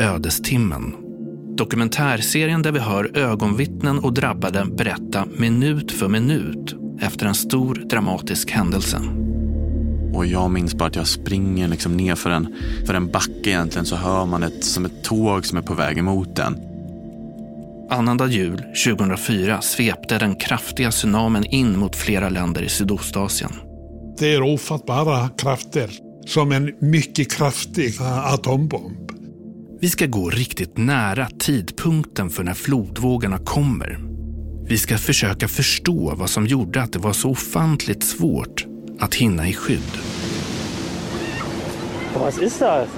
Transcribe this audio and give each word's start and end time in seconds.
Ödestimmen. 0.00 0.94
Dokumentärserien 1.56 2.62
där 2.62 2.72
vi 2.72 2.78
hör 2.78 3.16
ögonvittnen 3.16 3.98
och 3.98 4.12
drabbade 4.12 4.64
berätta 4.64 5.26
minut 5.38 5.92
för 5.92 6.08
minut 6.08 6.74
efter 7.00 7.26
en 7.26 7.34
stor 7.34 7.74
dramatisk 7.74 8.50
händelse. 8.50 9.00
Och 10.14 10.26
jag 10.26 10.50
minns 10.50 10.74
bara 10.74 10.88
att 10.88 10.96
jag 10.96 11.06
springer 11.06 11.68
liksom 11.68 11.96
ner 11.96 12.14
för 12.14 12.30
en, 12.30 12.54
för 12.86 12.94
en 12.94 13.10
backe 13.10 13.50
egentligen 13.50 13.86
så 13.86 13.96
hör 13.96 14.26
man 14.26 14.42
ett, 14.42 14.64
som 14.64 14.84
ett 14.84 15.04
tåg 15.04 15.46
som 15.46 15.58
är 15.58 15.62
på 15.62 15.74
väg 15.74 15.98
emot 15.98 16.36
den. 16.36 16.56
Annandag 17.90 18.28
jul 18.28 18.62
2004 18.86 19.60
svepte 19.60 20.18
den 20.18 20.34
kraftiga 20.36 20.90
tsunamin 20.90 21.44
in 21.44 21.78
mot 21.78 21.96
flera 21.96 22.28
länder 22.28 22.62
i 22.62 22.68
Sydostasien. 22.68 23.52
Det 24.18 24.34
är 24.34 24.42
ofattbara 24.42 25.28
krafter, 25.28 25.90
som 26.26 26.52
en 26.52 26.74
mycket 26.80 27.32
kraftig 27.32 27.94
atombomb. 28.24 29.07
Vi 29.80 29.90
ska 29.90 30.06
gå 30.06 30.30
riktigt 30.30 30.76
nära 30.76 31.28
tidpunkten 31.38 32.30
för 32.30 32.42
när 32.44 32.54
flodvågorna 32.54 33.38
kommer. 33.38 33.98
Vi 34.68 34.78
ska 34.78 34.98
försöka 34.98 35.48
förstå 35.48 36.14
vad 36.14 36.30
som 36.30 36.46
gjorde 36.46 36.82
att 36.82 36.92
det 36.92 36.98
var 36.98 37.12
så 37.12 37.30
ofantligt 37.30 38.02
svårt 38.04 38.66
att 39.00 39.14
hinna 39.14 39.48
i 39.48 39.54
skydd. 39.54 39.98
Vad 42.14 42.38
är 42.38 42.40
det? 42.40 42.88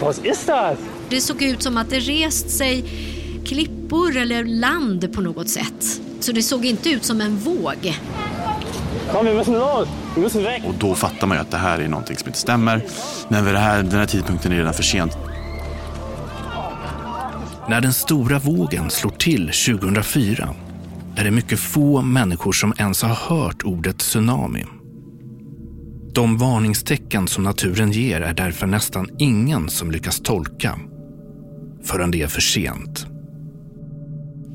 Vad 0.00 0.18
är 0.18 0.46
det? 0.46 0.76
Det 1.08 1.20
såg 1.20 1.42
ut 1.42 1.62
som 1.62 1.76
att 1.76 1.90
det 1.90 1.98
rest 1.98 2.50
sig 2.50 2.84
klippor 3.44 4.16
eller 4.16 4.44
land 4.44 5.12
på 5.14 5.20
något 5.20 5.48
sätt. 5.48 6.00
Så 6.20 6.32
det 6.32 6.42
såg 6.42 6.64
inte 6.64 6.90
ut 6.90 7.04
som 7.04 7.20
en 7.20 7.36
våg. 7.36 7.98
Kom, 9.12 9.26
vi 9.26 9.34
måste! 9.34 9.88
Vi 10.14 10.20
måste 10.20 10.40
väck! 10.40 10.62
Och 10.68 10.74
då 10.74 10.94
fattar 10.94 11.26
man 11.26 11.36
ju 11.36 11.40
att 11.40 11.50
det 11.50 11.56
här 11.56 11.78
är 11.78 11.88
någonting 11.88 12.16
som 12.16 12.28
inte 12.28 12.38
stämmer. 12.38 12.82
Men 13.28 13.44
vid 13.44 13.54
här, 13.54 13.82
den 13.82 13.98
här 13.98 14.06
tidpunkten 14.06 14.52
är 14.52 14.56
det 14.56 14.60
redan 14.60 14.74
för 14.74 14.82
sent. 14.82 15.18
När 17.68 17.80
den 17.80 17.92
stora 17.92 18.38
vågen 18.38 18.90
slår 18.90 19.10
till 19.10 19.46
2004 19.46 20.54
är 21.16 21.24
det 21.24 21.30
mycket 21.30 21.58
få 21.58 22.02
människor 22.02 22.52
som 22.52 22.74
ens 22.78 23.02
har 23.02 23.14
hört 23.14 23.62
ordet 23.64 23.98
tsunami. 23.98 24.64
De 26.14 26.38
varningstecken 26.38 27.28
som 27.28 27.44
naturen 27.44 27.92
ger 27.92 28.20
är 28.20 28.34
därför 28.34 28.66
nästan 28.66 29.08
ingen 29.18 29.68
som 29.68 29.90
lyckas 29.90 30.20
tolka 30.20 30.78
förrän 31.84 32.10
det 32.10 32.22
är 32.22 32.26
för 32.26 32.40
sent. 32.40 33.06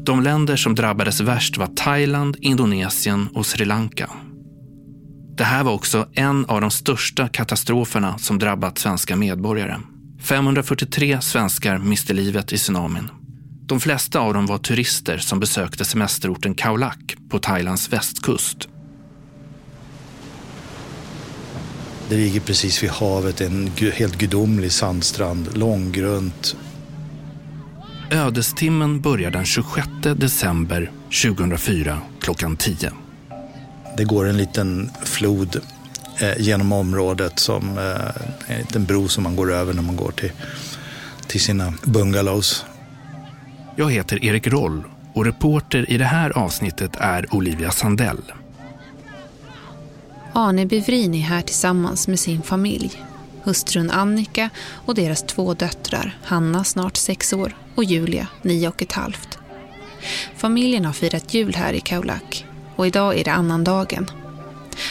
De 0.06 0.22
länder 0.22 0.56
som 0.56 0.76
drabbades 0.76 1.22
värst 1.22 1.58
var 1.58 1.68
Thailand, 1.68 2.38
Indonesien 2.40 3.28
och 3.34 3.46
Sri 3.46 3.66
Lanka. 3.66 4.10
Det 5.38 5.44
här 5.44 5.64
var 5.64 5.74
också 5.74 6.08
en 6.14 6.46
av 6.46 6.62
de 6.62 6.72
största 6.72 7.28
katastroferna 7.28 8.18
som 8.18 8.40
drabbat 8.40 8.78
svenska 8.78 9.16
medborgare. 9.16 9.78
543 10.22 11.22
svenskar 11.22 11.78
miste 11.78 12.14
livet 12.14 12.54
i 12.54 12.58
tsunamin. 12.58 13.10
De 13.66 13.80
flesta 13.80 14.20
av 14.20 14.34
dem 14.34 14.46
var 14.46 14.58
turister 14.58 15.18
som 15.18 15.40
besökte 15.40 15.86
semesterorten 15.86 16.56
Khao 16.56 16.76
Lak 16.76 17.16
på 17.30 17.40
Thailands 17.40 17.94
västkust. 17.94 18.68
Det 22.10 22.18
ligger 22.18 22.42
precis 22.42 22.84
vid 22.84 22.90
havet, 22.90 23.42
en 23.42 23.72
helt 23.94 24.18
gudomlig 24.18 24.72
sandstrand, 24.72 25.58
långgrunt. 25.58 26.56
Ödestimmen 28.12 29.02
börjar 29.02 29.32
den 29.32 29.46
26 29.46 29.88
december 30.16 30.92
2004 31.24 32.02
klockan 32.22 32.58
10. 32.58 32.92
Det 33.98 34.04
går 34.04 34.26
en 34.26 34.38
liten 34.38 34.90
flod 35.04 35.62
genom 36.38 36.72
området 36.72 37.40
som 37.40 37.78
eh, 37.78 38.54
en 38.54 38.58
liten 38.60 38.86
bro 38.86 39.08
som 39.08 39.24
man 39.24 39.36
går 39.36 39.54
över 39.54 39.74
när 39.74 39.82
man 39.82 39.96
går 39.96 40.12
till, 40.12 40.32
till 41.28 41.42
sina 41.42 41.74
bungalows. 41.84 42.66
Jag 43.76 43.92
heter 43.92 44.26
Erik 44.26 44.48
Roll 44.48 44.84
och 45.14 45.26
reporter 45.26 45.92
i 45.92 45.98
det 45.98 46.06
här 46.06 46.38
avsnittet 46.38 46.92
är 46.98 47.36
Olivia 47.36 47.72
Sandell. 47.72 48.22
Arne 50.34 50.66
Bevrin 50.66 51.16
är 51.16 51.22
här 51.22 51.42
tillsammans 51.42 52.08
med 52.08 52.20
sin 52.20 52.42
familj. 52.42 53.04
Hustrun 53.44 53.92
Annika 53.92 54.50
och 54.74 54.96
deras 54.96 55.24
två 55.24 55.54
döttrar, 55.54 56.18
Hanna 56.24 56.64
snart 56.64 56.98
sex 56.98 57.34
år 57.34 57.56
och 57.76 57.84
Julia 57.84 58.28
nio 58.42 58.68
och 58.68 58.82
ett 58.82 58.92
halvt. 58.92 59.38
Familjen 60.36 60.86
har 60.86 60.94
firat 60.94 61.34
jul 61.34 61.56
här 61.56 61.74
i 61.74 61.80
Kaulak 61.80 62.46
och 62.76 62.88
idag 62.88 63.20
är 63.20 63.24
det 63.24 63.32
annandagen. 63.32 64.12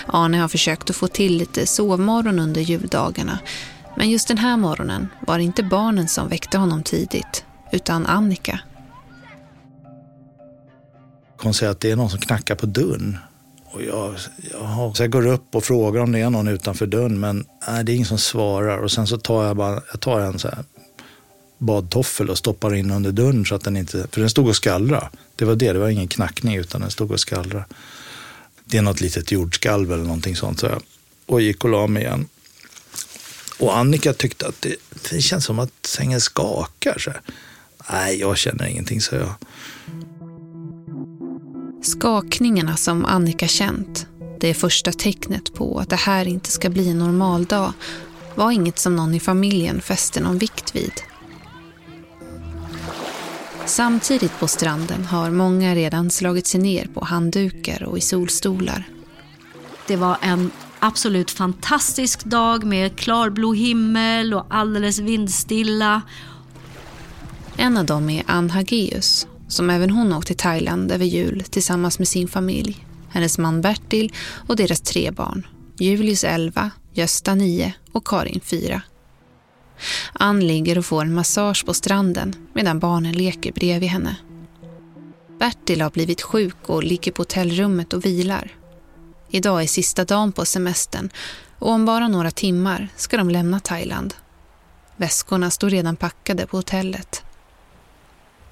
Arne 0.07 0.39
har 0.39 0.49
försökt 0.49 0.91
att 0.91 0.97
få 0.97 1.09
till 1.09 1.37
lite 1.37 1.67
sovmorgon 1.67 2.39
under 2.39 2.61
juldagarna 2.61 3.39
men 3.97 4.11
just 4.11 4.29
den 4.29 4.39
här 4.39 4.57
morgonen 4.57 5.09
var 5.27 5.39
det 5.39 5.45
inte 5.45 5.63
barnen 5.63 6.09
som 6.09 6.29
väckte 6.29 6.59
honom 6.59 6.83
tidigt 6.83 7.45
utan 7.73 8.07
Annika. 8.07 8.61
Hon 11.43 11.55
säger 11.55 11.73
att 11.73 11.81
det 11.81 11.91
är 11.91 11.97
någon 11.97 12.11
som 12.11 12.19
knackar 12.19 12.55
på 12.55 12.67
dörren. 12.67 13.19
Och 13.65 13.83
jag, 13.83 14.15
jag, 14.53 14.97
så 14.97 15.03
jag 15.03 15.11
går 15.11 15.27
upp 15.27 15.55
och 15.55 15.65
frågar 15.65 16.01
om 16.01 16.13
det 16.13 16.19
är 16.19 16.31
någon 16.31 16.49
utanför 16.49 16.87
dörren 16.87 17.21
men 17.21 17.45
nej, 17.69 17.85
det 17.85 17.93
är 17.93 17.95
ingen 17.95 18.07
som 18.07 18.19
svarar. 18.19 18.79
Och 18.79 18.91
sen 18.91 19.07
så 19.07 19.19
tar 19.19 19.45
jag, 19.45 19.57
bara, 19.57 19.83
jag 19.91 20.01
tar 20.01 20.21
en 20.21 20.39
så 20.39 20.49
här 20.49 20.65
badtoffel 21.59 22.31
och 22.31 22.39
stoppar 22.39 22.75
in 22.75 22.91
under 22.91 23.13
dörren 23.13 23.45
så 23.45 23.55
att 23.55 23.65
den 23.65 23.77
inte, 23.77 24.07
för 24.11 24.21
den 24.21 24.31
stod 24.31 24.49
och 24.49 24.57
skallra. 24.57 25.11
Det 25.37 25.45
var 25.45 25.55
det, 25.55 25.73
det 25.73 25.79
var 25.79 25.89
ingen 25.89 26.09
knackning 26.09 26.57
utan 26.57 26.81
den 26.81 26.91
stod 26.91 27.11
och 27.11 27.21
skallra. 27.21 27.65
Det 28.71 28.79
är 28.79 28.83
något 28.83 29.01
litet 29.01 29.33
jordskalv 29.33 29.93
eller 29.93 30.05
någonting 30.05 30.37
sånt. 30.37 30.61
Så 30.61 30.67
jag, 30.67 30.83
och 31.27 31.41
gick 31.41 31.65
och 31.65 31.71
la 31.71 31.87
mig 31.87 32.03
igen. 32.03 32.29
Och 33.59 33.77
Annika 33.77 34.13
tyckte 34.13 34.47
att 34.47 34.63
det, 34.63 34.77
det 35.11 35.21
känns 35.21 35.45
som 35.45 35.59
att 35.59 35.87
sängen 35.87 36.21
skakar. 36.21 36.99
Så 36.99 37.11
Nej, 37.93 38.21
jag 38.21 38.39
känner 38.39 38.67
ingenting, 38.67 39.01
så 39.01 39.15
jag. 39.15 39.35
Skakningarna 41.83 42.77
som 42.77 43.05
Annika 43.05 43.49
känt, 43.49 44.07
det 44.41 44.55
första 44.55 44.93
tecknet 44.93 45.55
på 45.55 45.79
att 45.79 45.91
det 45.91 45.97
här 45.97 46.29
inte 46.29 46.51
ska 46.51 46.71
bli 46.71 46.89
en 46.89 46.99
normal 46.99 47.45
dag, 47.45 47.73
var 48.35 48.51
inget 48.51 48.79
som 48.79 48.97
någon 48.97 49.15
i 49.15 49.21
familjen 49.21 49.81
fäste 49.81 50.21
någon 50.21 50.39
vikt 50.39 50.77
vid. 50.77 50.93
Samtidigt 53.67 54.39
på 54.39 54.49
stranden 54.49 55.05
har 55.05 55.31
många 55.31 55.75
redan 55.75 56.11
slagit 56.11 56.47
sig 56.47 56.61
ner 56.61 56.87
på 56.95 57.05
handdukar 57.05 57.83
och 57.83 57.99
i 57.99 58.01
solstolar. 58.01 58.89
Det 59.87 59.97
var 59.97 60.17
en 60.23 60.51
absolut 60.79 61.31
fantastisk 61.31 62.25
dag 62.25 62.65
med 62.65 62.99
klarblå 62.99 63.53
himmel 63.53 64.35
och 64.35 64.47
alldeles 64.51 64.99
vindstilla. 64.99 66.03
En 67.57 67.77
av 67.77 67.87
dem 67.87 68.11
är 68.11 68.23
Ann 68.27 68.51
Hageus 68.51 69.27
som 69.49 69.71
även 69.71 69.91
hon 69.91 70.13
åkt 70.13 70.27
till 70.27 70.37
Thailand 70.37 70.93
över 70.93 71.05
jul 71.05 71.45
tillsammans 71.51 71.99
med 71.99 72.09
sin 72.09 72.29
familj. 72.29 72.87
Hennes 73.09 73.39
man 73.39 73.61
Bertil 73.61 74.13
och 74.49 74.57
deras 74.57 74.81
tre 74.81 75.11
barn. 75.11 75.47
Julius 75.79 76.25
11, 76.25 76.71
Gösta 76.93 77.35
9 77.35 77.75
och 77.93 78.07
Karin 78.07 78.41
4. 78.45 78.83
Ann 80.13 80.47
ligger 80.47 80.79
och 80.79 80.87
får 80.87 81.03
en 81.03 81.15
massage 81.15 81.67
på 81.67 81.75
stranden 81.75 82.35
medan 82.53 82.79
barnen 82.79 83.13
leker 83.13 83.53
bredvid 83.53 83.89
henne. 83.89 84.17
Bertil 85.39 85.81
har 85.81 85.91
blivit 85.91 86.23
sjuk 86.23 86.57
och 86.67 86.85
ligger 86.85 87.13
på 87.13 87.21
hotellrummet 87.21 87.93
och 87.93 88.05
vilar. 88.05 88.53
Idag 89.31 89.63
är 89.63 89.67
sista 89.67 90.05
dagen 90.05 90.33
på 90.33 90.45
semestern 90.45 91.11
och 91.59 91.71
om 91.71 91.85
bara 91.85 92.09
några 92.09 92.31
timmar 92.31 92.89
ska 92.97 93.17
de 93.17 93.31
lämna 93.31 93.61
Thailand. 93.61 94.15
Väskorna 94.97 95.51
står 95.51 95.71
redan 95.71 95.97
packade 95.97 96.47
på 96.47 96.57
hotellet. 96.57 97.23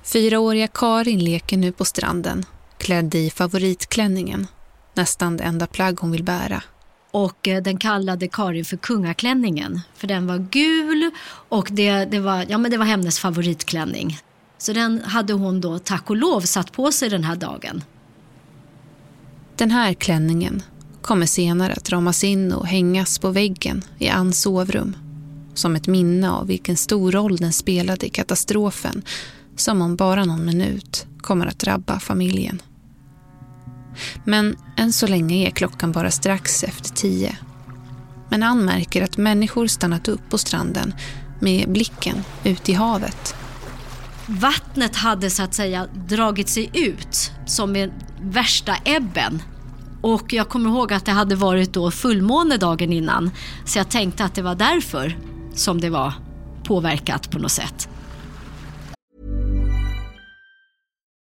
Fyraåriga 0.03 0.69
Karin 0.69 1.25
leker 1.25 1.57
nu 1.57 1.73
på 1.73 1.85
stranden, 1.85 2.45
klädd 2.79 3.15
i 3.15 3.31
favoritklänningen. 3.31 4.47
Nästan 4.95 5.37
det 5.37 5.45
enda 5.45 5.67
plagg 5.67 6.01
hon 6.01 6.11
vill 6.11 6.25
bära. 6.25 6.63
Och 7.11 7.49
eh, 7.49 7.63
den 7.63 7.79
kallade 7.79 8.29
Karin 8.29 8.65
för 8.65 8.77
kungaklänningen. 8.77 9.81
För 9.95 10.07
den 10.07 10.27
var 10.27 10.47
gul 10.51 11.11
och 11.49 11.69
det, 11.73 12.05
det, 12.05 12.21
var, 12.21 12.47
ja, 12.49 12.59
men 12.59 12.71
det 12.71 12.77
var 12.77 12.85
hennes 12.85 13.19
favoritklänning. 13.19 14.19
Så 14.59 14.73
den 14.73 15.03
hade 15.05 15.33
hon 15.33 15.61
då 15.61 15.79
tack 15.79 16.11
och 16.11 16.17
lov 16.17 16.41
satt 16.41 16.73
på 16.73 16.93
sig 16.93 17.09
den 17.09 17.25
här 17.25 17.37
dagen. 17.37 17.85
Den 19.57 19.71
här 19.71 19.95
klänningen 19.95 20.63
kommer 21.03 21.27
senare 21.27 21.73
att 21.73 21.91
ramas 21.91 22.25
in 22.25 22.53
och 22.53 22.67
hängas 22.67 23.19
på 23.19 23.31
väggen 23.31 23.83
i 23.99 24.09
Anns 24.09 24.41
sovrum. 24.41 24.97
Som 25.55 25.77
ett 25.77 25.87
minne 25.87 26.31
av 26.31 26.47
vilken 26.47 26.77
stor 26.77 27.13
roll 27.13 27.37
den 27.37 27.53
spelade 27.53 28.07
i 28.07 28.11
katastrofen 28.11 29.03
som 29.57 29.83
om 29.83 29.97
bara 29.97 30.25
någon 30.25 30.45
minut 30.45 31.07
kommer 31.21 31.47
att 31.47 31.59
drabba 31.59 32.01
familjen. 32.01 32.63
Men 34.25 34.57
än 34.77 34.93
så 34.93 35.07
länge 35.07 35.47
är 35.47 35.51
klockan 35.51 35.93
bara 35.93 36.11
strax 36.11 36.65
efter 36.65 36.91
tio. 36.91 37.37
Men 38.29 38.43
han 38.43 38.65
märker 38.65 39.05
att 39.05 39.17
människor 39.17 39.67
stannat 39.67 40.09
upp 40.09 40.31
på 40.31 40.39
stranden 40.39 40.95
med 41.41 41.73
blicken 41.73 42.25
ut 42.45 42.69
i 42.69 42.73
havet. 42.73 43.35
Vattnet 44.27 44.97
hade 44.97 45.31
så 45.31 45.43
att 45.43 45.55
säga 45.55 45.87
dragit 46.09 46.49
sig 46.49 46.71
ut 46.75 47.33
som 47.47 47.73
med 47.73 47.91
värsta 48.23 48.77
ebben. 48.85 49.43
Och 50.01 50.33
jag 50.33 50.49
kommer 50.49 50.71
ihåg 50.71 50.93
att 50.93 51.05
det 51.05 51.13
hade 51.13 51.35
varit 51.35 51.73
då 51.73 51.91
fullmåne 51.91 52.57
dagen 52.57 52.93
innan. 52.93 53.31
Så 53.65 53.79
jag 53.79 53.89
tänkte 53.89 54.25
att 54.25 54.35
det 54.35 54.43
var 54.43 54.55
därför 54.55 55.19
som 55.55 55.81
det 55.81 55.91
var 55.91 56.13
påverkat 56.65 57.31
på 57.31 57.39
något 57.39 57.53
sätt. 57.53 57.89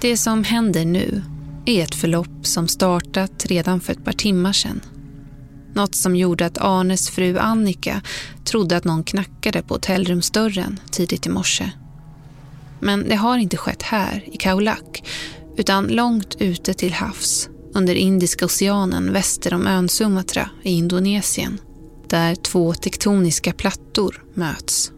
Det 0.00 0.16
som 0.16 0.44
händer 0.44 0.84
nu 0.84 1.22
är 1.66 1.82
ett 1.82 1.94
förlopp 1.94 2.46
som 2.46 2.68
startat 2.68 3.46
redan 3.46 3.80
för 3.80 3.92
ett 3.92 4.04
par 4.04 4.12
timmar 4.12 4.52
sedan. 4.52 4.80
Något 5.74 5.94
som 5.94 6.16
gjorde 6.16 6.46
att 6.46 6.58
Arnes 6.58 7.10
fru 7.10 7.38
Annika 7.38 8.02
trodde 8.44 8.76
att 8.76 8.84
någon 8.84 9.04
knackade 9.04 9.62
på 9.62 9.74
hotellrumsdörren 9.74 10.80
tidigt 10.90 11.26
i 11.26 11.28
morse. 11.28 11.70
Men 12.80 13.08
det 13.08 13.14
har 13.14 13.38
inte 13.38 13.56
skett 13.56 13.82
här 13.82 14.24
i 14.32 14.36
Kaulak 14.36 15.02
utan 15.56 15.86
långt 15.86 16.36
ute 16.38 16.74
till 16.74 16.92
havs 16.92 17.48
under 17.74 17.94
Indiska 17.94 18.44
oceanen 18.44 19.12
väster 19.12 19.54
om 19.54 19.66
ön 19.66 19.88
Sumatra 19.88 20.50
i 20.62 20.70
Indonesien 20.70 21.58
där 22.08 22.34
två 22.34 22.74
tektoniska 22.74 23.52
plattor 23.52 24.24
möts. 24.34 24.92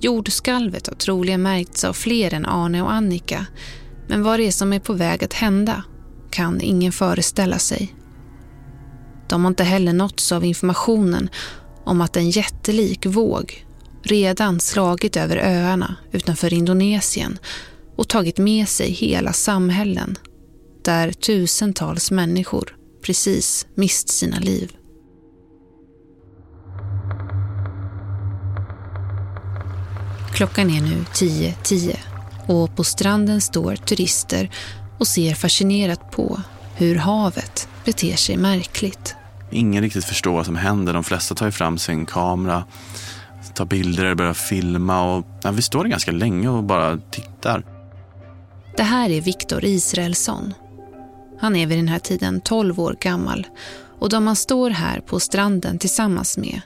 Jordskalvet 0.00 0.86
har 0.86 0.94
troligen 0.94 1.42
märkts 1.42 1.84
av 1.84 1.92
fler 1.92 2.34
än 2.34 2.46
Arne 2.46 2.82
och 2.82 2.92
Annika 2.92 3.46
men 4.08 4.22
vad 4.22 4.40
det 4.40 4.46
är 4.46 4.50
som 4.50 4.72
är 4.72 4.80
på 4.80 4.92
väg 4.92 5.24
att 5.24 5.32
hända 5.32 5.82
kan 6.30 6.60
ingen 6.60 6.92
föreställa 6.92 7.58
sig. 7.58 7.94
De 9.28 9.44
har 9.44 9.48
inte 9.48 9.64
heller 9.64 9.92
nåtts 9.92 10.32
av 10.32 10.44
informationen 10.44 11.30
om 11.84 12.00
att 12.00 12.16
en 12.16 12.30
jättelik 12.30 13.06
våg 13.06 13.66
redan 14.02 14.60
slagit 14.60 15.16
över 15.16 15.36
öarna 15.36 15.96
utanför 16.12 16.54
Indonesien 16.54 17.38
och 17.96 18.08
tagit 18.08 18.38
med 18.38 18.68
sig 18.68 18.90
hela 18.90 19.32
samhällen 19.32 20.18
där 20.84 21.12
tusentals 21.12 22.10
människor 22.10 22.76
precis 23.02 23.66
mist 23.74 24.08
sina 24.08 24.38
liv. 24.38 24.77
Klockan 30.38 30.70
är 30.70 30.80
nu 30.80 31.04
10.10 31.12 31.54
10 31.62 31.96
och 32.46 32.76
på 32.76 32.84
stranden 32.84 33.40
står 33.40 33.76
turister 33.76 34.50
och 34.98 35.06
ser 35.06 35.34
fascinerat 35.34 36.10
på 36.10 36.40
hur 36.76 36.96
havet 36.96 37.68
beter 37.84 38.16
sig 38.16 38.36
märkligt. 38.36 39.16
Ingen 39.50 39.82
riktigt 39.82 40.04
förstår 40.04 40.32
vad 40.32 40.46
som 40.46 40.56
händer. 40.56 40.92
De 40.92 41.04
flesta 41.04 41.34
tar 41.34 41.50
fram 41.50 41.78
sin 41.78 42.06
kamera, 42.06 42.64
tar 43.54 43.64
bilder, 43.64 44.14
börjar 44.14 44.34
filma 44.34 45.14
och 45.14 45.26
ja, 45.42 45.50
vi 45.50 45.62
står 45.62 45.84
ganska 45.84 46.12
länge 46.12 46.48
och 46.48 46.64
bara 46.64 46.98
tittar. 47.10 47.64
Det 48.76 48.82
här 48.82 49.10
är 49.10 49.20
Viktor 49.20 49.64
Israelsson. 49.64 50.54
Han 51.40 51.56
är 51.56 51.66
vid 51.66 51.78
den 51.78 51.88
här 51.88 51.98
tiden 51.98 52.40
12 52.40 52.80
år 52.80 52.96
gammal 53.00 53.46
och 53.98 54.08
de 54.08 54.26
han 54.26 54.36
står 54.36 54.70
här 54.70 55.00
på 55.00 55.20
stranden 55.20 55.78
tillsammans 55.78 56.38
med 56.38 56.60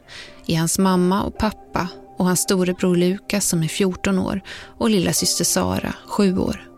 är 0.47 0.59
hans 0.59 0.79
mamma 0.79 1.23
och 1.23 1.39
pappa 1.39 1.89
och 2.23 2.27
hans 2.29 2.41
storebror 2.41 2.97
Lukas 2.97 3.49
som 3.49 3.63
är 3.63 3.69
14 3.69 4.19
år 4.19 4.41
och 4.79 4.91
lilla 4.91 5.13
syster 5.13 5.45
Sara, 5.45 5.95
7 6.07 6.39
år. 6.39 6.69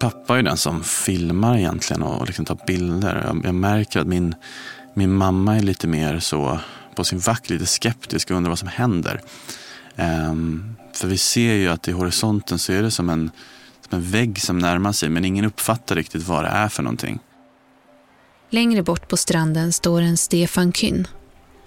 Pappa 0.00 0.38
är 0.38 0.42
den 0.42 0.56
som 0.56 0.84
filmar 0.84 1.58
egentligen 1.58 2.02
och 2.02 2.26
liksom 2.26 2.44
tar 2.44 2.58
bilder. 2.66 3.24
Jag, 3.26 3.42
jag 3.44 3.54
märker 3.54 4.00
att 4.00 4.06
min, 4.06 4.34
min 4.94 5.12
mamma 5.12 5.56
är 5.56 5.60
lite 5.60 5.86
mer 5.86 6.18
så 6.18 6.60
på 6.94 7.04
sin 7.04 7.18
vakt, 7.18 7.50
lite 7.50 7.66
skeptisk 7.66 8.30
och 8.30 8.36
undrar 8.36 8.50
vad 8.50 8.58
som 8.58 8.68
händer. 8.68 9.20
Um, 9.96 10.76
för 10.92 11.08
vi 11.08 11.18
ser 11.18 11.54
ju 11.54 11.68
att 11.68 11.88
i 11.88 11.92
horisonten 11.92 12.58
så 12.58 12.72
är 12.72 12.82
det 12.82 12.90
som 12.90 13.10
en, 13.10 13.30
som 13.88 13.98
en 13.98 14.10
vägg 14.10 14.42
som 14.42 14.58
närmar 14.58 14.92
sig 14.92 15.08
men 15.08 15.24
ingen 15.24 15.44
uppfattar 15.44 15.96
riktigt 15.96 16.22
vad 16.22 16.44
det 16.44 16.50
är 16.50 16.68
för 16.68 16.82
någonting. 16.82 17.18
Längre 18.50 18.82
bort 18.82 19.08
på 19.08 19.16
stranden 19.16 19.72
står 19.72 20.00
en 20.02 20.16
Stefan 20.16 20.72
Kyn. 20.72 21.06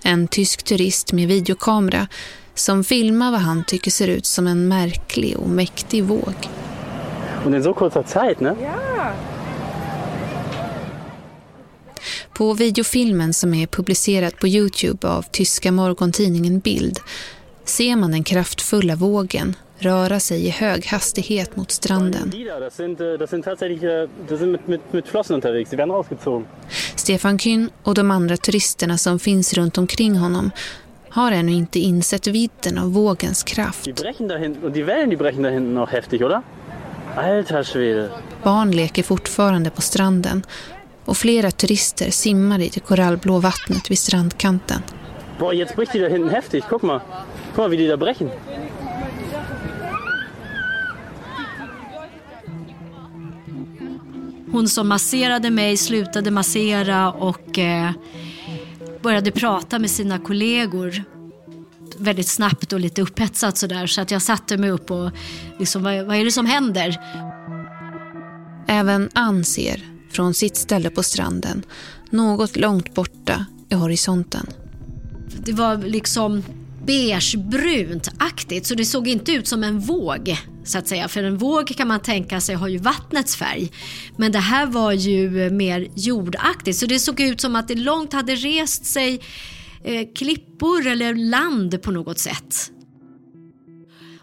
En 0.04 0.28
tysk 0.28 0.64
turist 0.64 1.14
med 1.14 1.28
videokamera 1.28 2.08
som 2.54 2.84
filmar 2.84 3.32
vad 3.32 3.40
han 3.40 3.64
tycker 3.64 3.92
ser 3.92 4.08
ut 4.08 4.26
som 4.26 4.48
en 4.48 4.68
märklig 4.68 5.38
och 5.38 5.50
mäktig 5.50 6.04
våg. 6.04 6.36
Und 7.46 7.56
in 7.56 7.64
so 7.64 7.74
kurzer 7.74 8.04
Zeit, 8.04 8.40
ne? 8.40 8.56
Ja. 8.62 9.14
På 12.34 12.54
videofilmen 12.54 13.34
som 13.34 13.54
är 13.54 13.68
publicerad 13.68 14.38
på 14.40 14.48
Youtube 14.48 15.08
av 15.08 15.26
tyska 15.32 15.72
morgontidningen 15.72 16.60
Bild 16.60 17.00
ser 17.64 17.96
man 17.96 18.12
den 18.12 18.24
kraftfulla 18.24 18.96
vågen 18.96 19.56
röra 19.78 20.20
sig 20.20 20.46
i 20.46 20.50
hög 20.50 20.86
hastighet 20.86 21.56
mot 21.56 21.72
stranden. 21.72 22.32
Rausgezogen. 25.90 26.46
Stefan 26.96 27.40
Kyn 27.40 27.70
och 27.84 27.96
de 27.96 28.12
andra 28.12 28.38
turisterna 28.38 28.98
som 28.98 29.20
finns 29.20 29.54
runt 29.54 29.78
omkring 29.78 30.16
honom 30.16 30.52
har 31.12 31.32
ännu 31.32 31.52
inte 31.52 31.80
insett 31.80 32.28
vidden 32.28 32.78
av 32.78 32.94
vågens 32.94 33.44
kraft. 33.44 33.84
Die 33.86 33.94
brechen 33.94 34.28
da 34.28 34.38
hinten 34.38 34.64
und 34.64 34.74
die 34.74 34.84
Wellen 34.84 35.10
die 35.10 35.18
brechen 35.18 35.44
da 35.44 35.50
hinten 35.50 35.74
noch 35.74 35.92
heftig, 35.92 36.24
oder? 36.24 36.42
Alter 37.16 37.64
Schwede. 37.64 38.10
Barn 38.44 38.72
leker 38.72 39.04
fortfarande 39.04 39.70
på 39.70 39.82
stranden 39.82 40.44
och 41.06 41.18
flera 41.18 41.52
turister 41.52 42.12
simmar 42.12 42.62
i 42.62 42.70
det 42.70 42.80
korallblå 42.80 43.40
vattnet 43.40 43.92
vid 43.92 43.98
strandkanten. 43.98 44.82
Boah, 45.40 45.56
jetzt 45.56 45.76
bricht 45.76 45.94
die 45.94 46.00
da 46.00 46.08
hinten 46.08 46.30
heftig. 46.30 46.64
Guck 46.70 46.82
mal. 46.82 47.00
Guck 47.48 47.58
mal, 47.58 47.72
wie 47.72 47.78
die 47.78 47.88
da 47.88 47.98
brechen. 47.98 48.30
Hon 54.52 54.68
som 54.68 54.88
masserade 54.88 55.50
mig 55.50 55.78
slutade 55.78 56.32
massera 56.32 57.12
och 57.12 57.60
eh, 57.60 57.92
började 59.02 59.32
prata 59.32 59.80
med 59.80 59.92
sina 59.92 60.20
kollegor 60.20 61.04
väldigt 61.98 62.28
snabbt 62.28 62.74
och 62.74 62.80
lite 62.80 63.02
upphetsat 63.02 63.58
sådär. 63.58 63.88
Så 63.88 64.02
att 64.02 64.12
jag 64.12 64.22
satte 64.22 64.58
mig 64.58 64.70
upp 64.70 64.92
och 64.92 65.12
liksom, 65.60 65.84
vad, 65.84 66.06
vad 66.06 66.16
är 66.16 66.26
det 66.26 66.32
som 66.32 66.46
händer? 66.46 66.98
Även 68.68 69.10
Ann 69.14 69.44
ser, 69.46 69.84
från 70.12 70.34
sitt 70.34 70.56
ställe 70.56 70.90
på 70.90 71.04
stranden, 71.04 71.64
något 72.10 72.58
långt 72.58 72.94
borta 72.94 73.46
i 73.70 73.76
horisonten. 73.76 74.46
Det 75.38 75.54
var 75.54 75.78
liksom 75.78 76.44
beigebrunt-aktigt 76.86 78.66
så 78.66 78.76
det 78.76 78.86
såg 78.86 79.08
inte 79.08 79.32
ut 79.32 79.48
som 79.48 79.64
en 79.64 79.80
våg 79.80 80.38
så 80.70 80.78
att 80.78 80.88
säga. 80.88 81.08
För 81.08 81.24
en 81.24 81.38
våg 81.38 81.68
kan 81.68 81.88
man 81.88 82.00
tänka 82.00 82.42
sig 82.42 82.56
har 82.56 82.68
ju 82.68 82.78
vattnets 82.78 83.36
färg. 83.36 83.72
Men 84.18 84.32
det 84.32 84.40
här 84.40 84.66
var 84.66 84.92
ju 84.92 85.50
mer 85.50 85.88
jordaktigt 85.96 86.78
så 86.78 86.86
det 86.86 87.00
såg 87.00 87.20
ut 87.20 87.42
som 87.42 87.56
att 87.56 87.68
det 87.68 87.76
långt 87.76 88.14
hade 88.14 88.36
rest 88.36 88.86
sig 88.86 89.22
eh, 89.84 90.08
klippor 90.16 90.88
eller 90.88 91.16
land 91.16 91.82
på 91.82 91.92
något 91.92 92.20
sätt. 92.20 92.72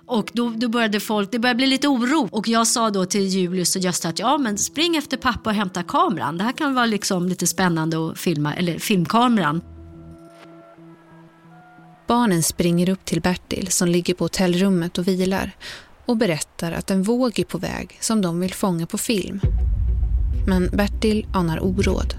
Och 0.07 0.31
då, 0.33 0.51
då 0.57 0.69
började 0.69 1.01
folk, 1.01 1.33
det 1.33 1.39
började 1.39 1.57
bli 1.57 1.67
lite 1.67 1.89
oro 1.89 2.29
och 2.33 2.49
jag 2.49 2.67
sa 2.67 2.91
då 2.91 3.05
till 3.07 3.27
Julius 3.27 3.77
och 3.77 3.83
Gösta 3.83 4.09
att 4.09 4.19
ja 4.19 4.39
men 4.39 4.59
spring 4.59 4.97
efter 4.97 5.17
pappa 5.17 5.51
och 5.51 5.57
hämta 5.57 5.83
kameran. 5.83 6.39
Det 6.39 6.45
här 6.45 6.53
kan 6.53 6.75
vara 6.75 6.87
liksom 6.87 7.29
lite 7.29 7.47
spännande 7.47 8.07
att 8.07 8.19
filma, 8.19 8.55
eller 8.55 8.79
filmkameran. 8.79 9.61
Barnen 12.07 12.43
springer 12.43 12.89
upp 12.89 13.05
till 13.05 13.21
Bertil 13.21 13.69
som 13.69 13.89
ligger 13.89 14.15
på 14.15 14.25
hotellrummet 14.25 14.99
och 14.99 15.09
vilar 15.09 15.53
och 16.07 16.17
berättar 16.17 16.73
att 16.73 16.91
en 16.91 17.03
våg 17.03 17.39
är 17.39 17.45
på 17.45 17.59
väg 17.59 17.99
som 18.01 18.23
de 18.23 18.41
vill 18.41 18.55
fånga 18.55 18.87
på 18.87 18.99
film. 18.99 19.41
Men 20.47 20.69
Bertil 20.73 21.27
anar 21.33 21.65
oråd. 21.65 22.15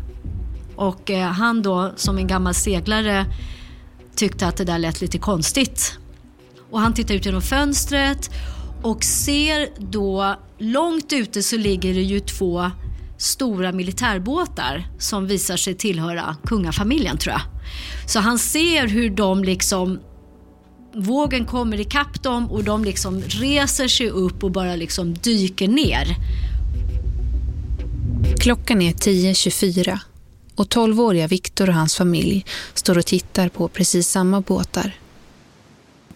Och 0.75 1.11
eh, 1.11 1.27
han 1.27 1.61
då 1.61 1.93
som 1.95 2.17
en 2.17 2.27
gammal 2.27 2.53
seglare 2.53 3.25
tyckte 4.15 4.47
att 4.47 4.57
det 4.57 4.63
där 4.63 4.79
lät 4.79 5.01
lite 5.01 5.17
konstigt. 5.17 5.99
och 6.71 6.79
han 6.79 6.93
tittar 6.93 7.15
ut 7.15 7.25
genom 7.25 7.41
fönstret 7.41 8.29
och 8.81 9.03
ser 9.03 9.69
då 9.77 10.35
långt 10.57 11.13
ute 11.13 11.43
så 11.43 11.57
ligger 11.57 11.93
det 11.93 12.01
ju 12.01 12.19
två 12.19 12.71
stora 13.17 13.71
militärbåtar 13.71 14.87
som 14.99 15.27
visar 15.27 15.57
sig 15.57 15.73
tillhöra 15.73 16.35
kungafamiljen 16.43 17.17
tror 17.17 17.33
jag. 17.33 17.41
Så 18.09 18.19
han 18.19 18.39
ser 18.39 18.87
hur 18.87 19.09
de 19.09 19.43
liksom 19.43 19.99
vågen 20.97 21.45
kommer 21.45 21.79
ikapp 21.79 22.23
dem 22.23 22.51
och 22.51 22.63
de 22.63 22.83
liksom 22.83 23.21
reser 23.21 23.87
sig 23.87 24.09
upp 24.09 24.43
och 24.43 24.51
bara 24.51 24.75
liksom 24.75 25.13
dyker 25.13 25.67
ner. 25.67 26.15
Klockan 28.39 28.81
är 28.81 28.93
10.24 28.93 29.99
och 30.55 30.65
12-åriga 30.65 31.27
Viktor 31.27 31.69
och 31.69 31.75
hans 31.75 31.95
familj 31.95 32.45
står 32.73 32.97
och 32.97 33.05
tittar 33.05 33.49
på 33.49 33.67
precis 33.67 34.09
samma 34.09 34.41
båtar. 34.41 34.95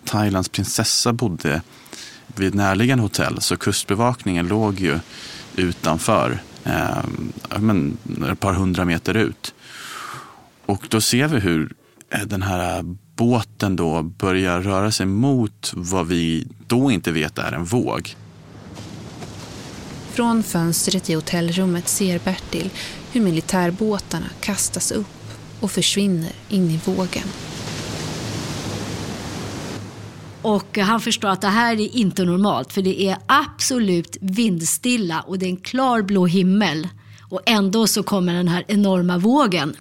Thailands 0.06 0.50
prinsessa 0.50 1.14
bodde 1.14 1.62
vid 2.36 2.56
närliggande 2.56 3.02
hotell 3.02 3.42
så 3.42 3.58
kustbevakningen 3.58 4.48
låg 4.48 4.80
ju 4.80 5.00
utanför, 5.56 6.42
eh, 6.64 7.04
men, 7.60 7.98
ett 8.32 8.40
par 8.40 8.54
hundra 8.54 8.86
meter 8.86 9.18
ut. 9.18 9.54
Och 10.66 10.86
då 10.90 11.02
ser 11.02 11.28
vi 11.28 11.40
hur 11.40 11.74
eh, 12.10 12.22
den 12.22 12.42
här 12.42 12.96
båten 13.16 13.76
då 13.76 14.04
börjar 14.04 14.62
röra 14.62 14.92
sig 14.92 15.06
mot 15.06 15.72
vad 15.76 16.08
vi 16.08 16.48
då 16.68 16.92
inte 16.92 17.12
vet 17.12 17.38
är 17.38 17.52
en 17.52 17.66
våg. 17.66 18.16
Från 20.12 20.44
fönstret 20.44 21.10
i 21.10 21.14
hotellrummet 21.14 21.88
ser 21.88 22.20
Bertil 22.20 22.70
hur 23.12 23.22
militärbåtarna 23.22 24.28
kastas 24.40 24.92
upp 24.92 25.08
och 25.60 25.72
försvinner 25.72 26.32
in 26.50 26.72
i 26.72 26.80
vågen. 26.86 27.28
Och 30.42 30.78
han 30.78 31.02
förstår 31.02 31.30
att 31.30 31.42
det 31.42 31.48
här 31.48 31.74
är 31.74 31.96
inte 31.96 32.24
normalt 32.24 32.74
för 32.74 32.82
det 32.82 33.02
är 33.02 33.18
absolut 33.26 34.18
vindstilla 34.22 35.22
och 35.22 35.40
det 35.40 35.46
är 35.46 35.50
en 35.50 35.58
klar 35.58 36.02
blå 36.02 36.26
himmel. 36.26 36.88
Och 37.30 37.42
ändå 37.46 37.88
så 37.88 38.04
kommer 38.04 38.34
den 38.34 38.48
här 38.48 38.64
enorma 38.68 39.18
vågen. 39.18 39.76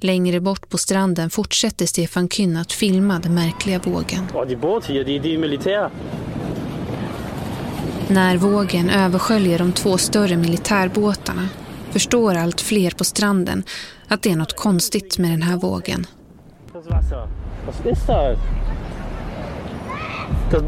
Längre 0.00 0.40
bort 0.40 0.68
på 0.68 0.78
stranden 0.78 1.30
fortsätter 1.30 1.86
Stefan 1.86 2.28
Kyn 2.28 2.56
att 2.56 2.72
filma 2.72 3.18
den 3.18 3.34
märkliga 3.34 3.78
vågen. 3.78 4.26
Och 4.34 4.46
de 4.46 4.56
båt 4.56 4.84
här, 4.84 5.04
de, 5.04 5.18
de 5.18 5.34
är 5.34 5.38
militära. 5.38 5.90
När 8.08 8.36
vågen 8.36 8.90
översköljer 8.90 9.58
de 9.58 9.72
två 9.72 9.98
större 9.98 10.36
militärbåtarna 10.36 11.48
förstår 11.90 12.34
allt 12.34 12.60
fler 12.60 12.90
på 12.90 13.04
stranden 13.04 13.62
att 14.08 14.22
det 14.22 14.30
är 14.30 14.36
något 14.36 14.56
konstigt 14.56 15.18
med 15.18 15.30
den 15.30 15.42
här 15.42 15.56
vågen. 15.56 16.06
Wasser. 16.72 17.28
Was 17.66 17.86
ist 17.86 18.06
das? 18.06 18.38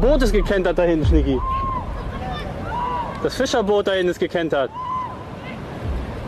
Boot 0.01 0.21
ist 0.21 0.33
gekentert 0.33 0.75
da 0.75 0.83
hinten, 0.83 1.09
Schnicki. 1.09 1.37
Das 3.23 3.35
Fischerboot 3.35 3.85
da 3.85 3.91
hinten 3.91 4.11
ist 4.11 4.21
gekentert. 4.21 4.71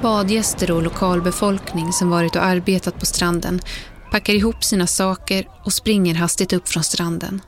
Badgäster 0.04 0.72
och 0.72 0.84
lokalbefolkning 0.84 1.94
som 1.94 2.10
varit 2.10 2.36
och 2.36 2.44
arbetat 2.44 3.00
på 3.00 3.06
stranden 3.06 3.60
packar 4.12 4.34
ihop 4.34 4.64
sina 4.64 4.88
saker 4.88 5.48
och 5.64 5.74
springer 5.74 6.16
hastigt 6.16 6.54
upp 6.54 6.70
från 6.70 6.84
stranden. 6.84 7.42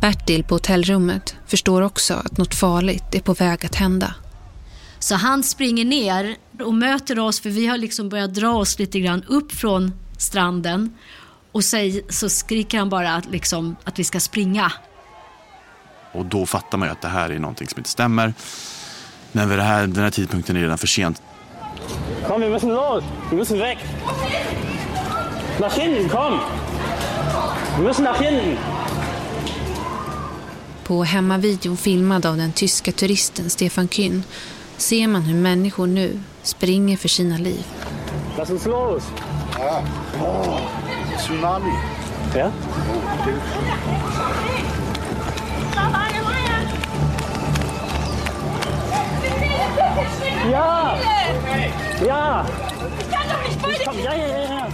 Bertil 0.00 0.44
på 0.44 0.54
hotellrummet 0.54 1.36
förstår 1.46 1.82
också 1.82 2.14
att 2.14 2.38
något 2.38 2.54
farligt 2.54 3.14
är 3.14 3.20
på 3.20 3.34
väg 3.34 3.66
att 3.66 3.74
hända. 3.74 4.14
Så 4.98 5.14
han 5.14 5.42
springer 5.42 5.84
ner 5.84 6.36
och 6.60 6.74
möter 6.74 7.18
oss 7.18 7.40
för 7.40 7.50
vi 7.50 7.66
har 7.66 7.76
liksom 7.76 8.08
börjat 8.08 8.34
dra 8.34 8.50
oss 8.50 8.78
lite 8.78 9.00
grann 9.00 9.24
upp 9.28 9.52
från 9.52 9.92
stranden. 10.18 10.96
Och 11.52 11.64
så, 11.64 12.00
så 12.08 12.28
skriker 12.28 12.78
han 12.78 12.88
bara 12.88 13.14
att, 13.14 13.26
liksom, 13.26 13.76
att 13.84 13.98
vi 13.98 14.04
ska 14.04 14.20
springa. 14.20 14.72
Och 16.12 16.26
då 16.26 16.46
fattar 16.46 16.78
man 16.78 16.88
ju 16.88 16.92
att 16.92 17.02
det 17.02 17.08
här 17.08 17.30
är 17.30 17.38
någonting 17.38 17.68
som 17.68 17.78
inte 17.78 17.90
stämmer. 17.90 18.34
Men 19.36 19.48
vid 19.48 19.58
det 19.58 19.62
här, 19.62 19.86
den 19.86 20.04
här 20.04 20.10
tidpunkten 20.10 20.56
är 20.56 20.60
det 20.60 20.64
redan 20.64 20.78
för 20.78 20.86
sent. 20.86 21.22
Komm, 22.26 22.40
wir 22.40 22.50
müssen 22.50 22.68
los. 22.68 23.04
Wir 23.30 23.38
müssen 23.38 23.58
weg. 23.58 23.78
Nach 25.60 25.74
hinten, 25.78 26.08
komm. 26.08 26.40
Wir 27.76 27.84
müssen 27.84 28.04
nach 28.04 28.20
hinten. 28.20 28.56
På 30.84 31.04
hemmavideon 31.04 31.76
filmad 31.76 32.26
av 32.26 32.36
den 32.36 32.52
tyska 32.52 32.92
turisten 32.92 33.50
Stefan 33.50 33.88
Kyn 33.88 34.22
ser 34.76 35.08
man 35.08 35.22
hur 35.22 35.34
människor 35.34 35.86
nu 35.86 36.20
springer 36.42 36.96
för 36.96 37.08
sina 37.08 37.38
liv. 37.38 37.64
Lass 38.38 38.50
uns 38.50 38.66
los. 38.66 39.02
Ja. 39.58 39.82
Oh, 40.20 40.60
Tsunami. 41.18 41.72
Ja? 42.34 42.50
Ja! 50.52 50.98
Ja! 52.06 52.46
Komm, 53.84 53.96
ja, 54.04 54.16
ja, 54.16 54.26
ja. 54.28 54.66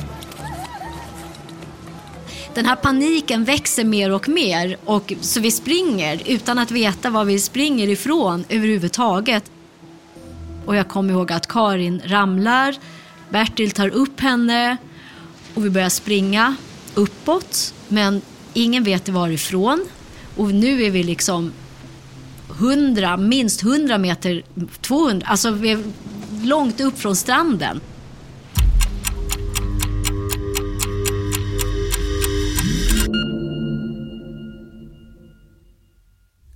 Den 2.55 2.67
här 2.67 2.77
paniken 2.77 3.45
växer 3.45 3.85
mer 3.85 4.12
och 4.12 4.29
mer 4.29 4.77
och 4.85 5.12
så 5.21 5.41
vi 5.41 5.50
springer 5.50 6.23
utan 6.27 6.59
att 6.59 6.71
veta 6.71 7.11
var 7.11 7.25
vi 7.25 7.39
springer 7.39 7.89
ifrån 7.89 8.45
överhuvudtaget. 8.49 9.50
Och 10.67 10.77
jag 10.77 10.89
kommer 10.89 11.12
ihåg 11.12 11.33
att 11.33 11.47
Karin 11.47 12.03
ramlar, 12.05 12.77
Bertil 13.29 13.71
tar 13.71 13.89
upp 13.89 14.21
henne 14.21 14.77
och 15.55 15.65
vi 15.65 15.71
börjar 15.71 15.89
springa 15.89 16.57
uppåt 16.95 17.75
men 17.89 18.23
ingen 18.55 18.85
vet 18.85 19.09
varifrån. 19.09 19.87
Och 20.37 20.55
nu 20.55 20.83
är 20.83 20.91
vi 20.91 21.03
liksom 21.03 21.53
100, 22.61 23.17
minst 23.17 23.62
100 23.62 23.99
meter, 23.99 24.43
200, 24.81 25.26
alltså 25.26 25.50
vi 25.50 25.71
är 25.71 25.83
långt 26.43 26.81
upp 26.81 26.99
från 26.99 27.17
stranden. 27.17 27.81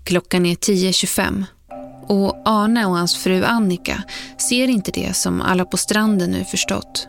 Klockan 0.04 0.46
är 0.46 0.54
10.25 0.54 1.44
och 2.06 2.42
Arne 2.44 2.86
och 2.86 2.96
hans 2.96 3.16
fru 3.16 3.44
Annika 3.44 4.02
ser 4.38 4.68
inte 4.68 4.90
det 4.90 5.16
som 5.16 5.40
alla 5.40 5.64
på 5.64 5.76
stranden 5.76 6.30
nu 6.30 6.44
förstått. 6.44 7.08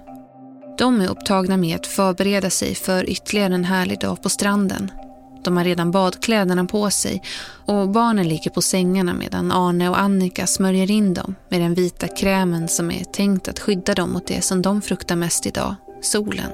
De 0.78 1.02
är 1.02 1.08
upptagna 1.08 1.58
med 1.58 1.76
att 1.76 1.88
förbereda 1.88 2.50
sig 2.50 2.76
för 2.76 3.10
ytterligare 3.10 3.56
en 3.56 3.64
härlig 3.64 4.00
dag 4.00 4.22
på 4.22 4.30
stranden. 4.30 4.92
De 5.46 5.58
har 5.58 5.64
redan 5.64 5.92
badkläderna 5.92 6.66
på 6.66 6.90
sig 6.90 7.22
och 7.66 7.90
barnen 7.90 8.28
ligger 8.28 8.52
på 8.52 8.62
sängarna 8.62 9.14
medan 9.14 9.52
Arne 9.52 9.90
och 9.90 10.00
Annika 10.00 10.48
smörjer 10.48 10.92
in 10.92 11.14
dem 11.14 11.36
med 11.50 11.62
den 11.62 11.74
vita 11.74 12.08
krämen 12.08 12.68
som 12.68 12.92
är 12.92 13.04
tänkt 13.04 13.48
att 13.48 13.60
skydda 13.60 13.94
dem 13.94 14.12
mot 14.12 14.28
det 14.28 14.42
som 14.42 14.62
de 14.62 14.82
fruktar 14.82 15.16
mest 15.16 15.46
idag, 15.46 15.76
solen. 16.02 16.52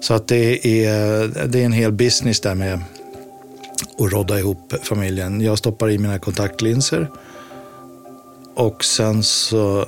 Så 0.00 0.14
att 0.14 0.28
det 0.28 0.66
är, 0.86 1.46
det 1.46 1.60
är 1.60 1.64
en 1.64 1.72
hel 1.72 1.92
business 1.92 2.40
där 2.40 2.54
med 2.54 2.74
att 3.98 4.12
rodda 4.12 4.38
ihop 4.38 4.74
familjen. 4.82 5.40
Jag 5.40 5.58
stoppar 5.58 5.90
i 5.90 5.98
mina 5.98 6.18
kontaktlinser 6.18 7.10
och 8.54 8.84
sen 8.84 9.22
så 9.22 9.86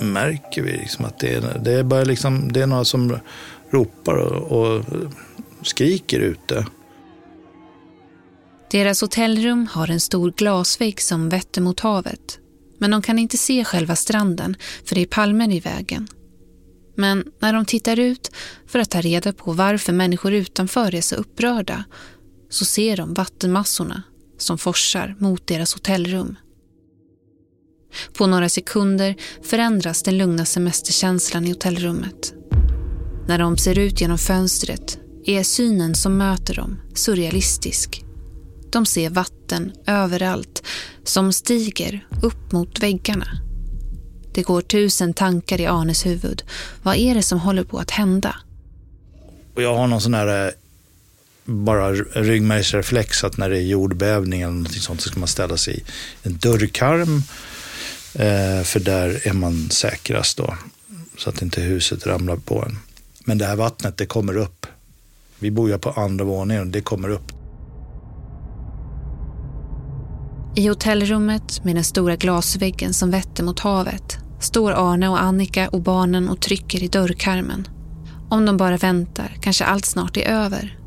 märker 0.00 0.62
vi 0.62 0.72
liksom 0.72 1.04
att 1.04 1.18
det 1.18 1.34
är, 1.34 1.60
det 1.62 1.72
är, 1.72 1.82
bara 1.82 2.04
liksom, 2.04 2.52
det 2.52 2.60
är 2.60 2.66
några 2.66 2.84
som 2.84 3.18
ropar 3.70 4.14
och, 4.14 4.60
och 4.60 4.84
skriker 5.64 6.20
ute. 6.20 6.66
Deras 8.70 9.00
hotellrum 9.00 9.66
har 9.66 9.90
en 9.90 10.00
stor 10.00 10.32
glasvägg 10.36 11.00
som 11.00 11.28
vetter 11.28 11.60
mot 11.60 11.80
havet. 11.80 12.38
Men 12.78 12.90
de 12.90 13.02
kan 13.02 13.18
inte 13.18 13.36
se 13.36 13.64
själva 13.64 13.96
stranden 13.96 14.56
för 14.84 14.94
det 14.94 15.00
är 15.00 15.06
palmer 15.06 15.52
i 15.52 15.60
vägen. 15.60 16.08
Men 16.94 17.24
när 17.38 17.52
de 17.52 17.64
tittar 17.64 17.98
ut 17.98 18.30
för 18.66 18.78
att 18.78 18.90
ta 18.90 19.00
reda 19.00 19.32
på 19.32 19.52
varför 19.52 19.92
människor 19.92 20.32
utanför 20.32 20.94
är 20.94 21.00
så 21.00 21.14
upprörda 21.16 21.84
så 22.50 22.64
ser 22.64 22.96
de 22.96 23.14
vattenmassorna 23.14 24.02
som 24.38 24.58
forsar 24.58 25.16
mot 25.18 25.46
deras 25.46 25.74
hotellrum. 25.74 26.36
På 28.12 28.26
några 28.26 28.48
sekunder 28.48 29.14
förändras 29.42 30.02
den 30.02 30.18
lugna 30.18 30.44
semesterkänslan 30.44 31.46
i 31.46 31.48
hotellrummet. 31.48 32.34
När 33.28 33.38
de 33.38 33.56
ser 33.56 33.78
ut 33.78 34.00
genom 34.00 34.18
fönstret 34.18 34.98
är 35.26 35.42
synen 35.42 35.94
som 35.94 36.16
möter 36.16 36.54
dem 36.54 36.80
surrealistisk. 36.94 38.04
De 38.70 38.86
ser 38.86 39.10
vatten 39.10 39.72
överallt 39.86 40.62
som 41.04 41.32
stiger 41.32 42.06
upp 42.22 42.52
mot 42.52 42.82
väggarna. 42.82 43.26
Det 44.34 44.42
går 44.42 44.60
tusen 44.60 45.14
tankar 45.14 45.60
i 45.60 45.66
Arnes 45.66 46.06
huvud. 46.06 46.42
Vad 46.82 46.96
är 46.96 47.14
det 47.14 47.22
som 47.22 47.40
håller 47.40 47.64
på 47.64 47.78
att 47.78 47.90
hända? 47.90 48.36
Och 49.54 49.62
jag 49.62 49.76
har 49.76 49.86
någon 49.86 50.00
sån 50.00 50.14
här 50.14 50.46
eh, 50.46 50.52
bara 51.44 51.92
ryggmärgsreflex 51.92 53.24
att 53.24 53.36
när 53.36 53.50
det 53.50 53.58
är 53.58 53.62
jordbävning 53.62 54.42
eller 54.42 54.52
något 54.52 54.72
sånt 54.72 55.00
så 55.00 55.08
ska 55.08 55.20
man 55.20 55.28
ställa 55.28 55.56
sig 55.56 55.78
i 55.78 55.82
en 56.22 56.36
dörrkarm. 56.36 57.22
Eh, 58.14 58.62
för 58.64 58.80
där 58.80 59.20
är 59.28 59.32
man 59.32 59.70
säkrast 59.70 60.36
då. 60.36 60.56
Så 61.18 61.30
att 61.30 61.42
inte 61.42 61.60
huset 61.60 62.06
ramlar 62.06 62.36
på 62.36 62.62
en. 62.62 62.78
Men 63.24 63.38
det 63.38 63.46
här 63.46 63.56
vattnet 63.56 63.96
det 63.96 64.06
kommer 64.06 64.36
upp 64.36 64.66
vi 65.44 65.50
bor 65.50 65.68
ju 65.68 65.78
på 65.78 65.90
andra 65.90 66.24
våningen 66.24 66.62
och 66.62 66.68
det 66.68 66.80
kommer 66.80 67.08
upp. 67.08 67.32
I 70.54 70.68
hotellrummet 70.68 71.64
med 71.64 71.74
den 71.74 71.84
stora 71.84 72.16
glasväggen 72.16 72.94
som 72.94 73.10
vetter 73.10 73.44
mot 73.44 73.60
havet 73.60 74.18
står 74.40 74.72
Arne 74.72 75.08
och 75.08 75.22
Annika 75.22 75.68
och 75.68 75.82
barnen 75.82 76.28
och 76.28 76.40
trycker 76.40 76.82
i 76.82 76.88
dörrkarmen. 76.88 77.68
Om 78.28 78.46
de 78.46 78.56
bara 78.56 78.76
väntar 78.76 79.36
kanske 79.40 79.64
allt 79.64 79.84
snart 79.84 80.16
är 80.16 80.22
över. 80.22 80.78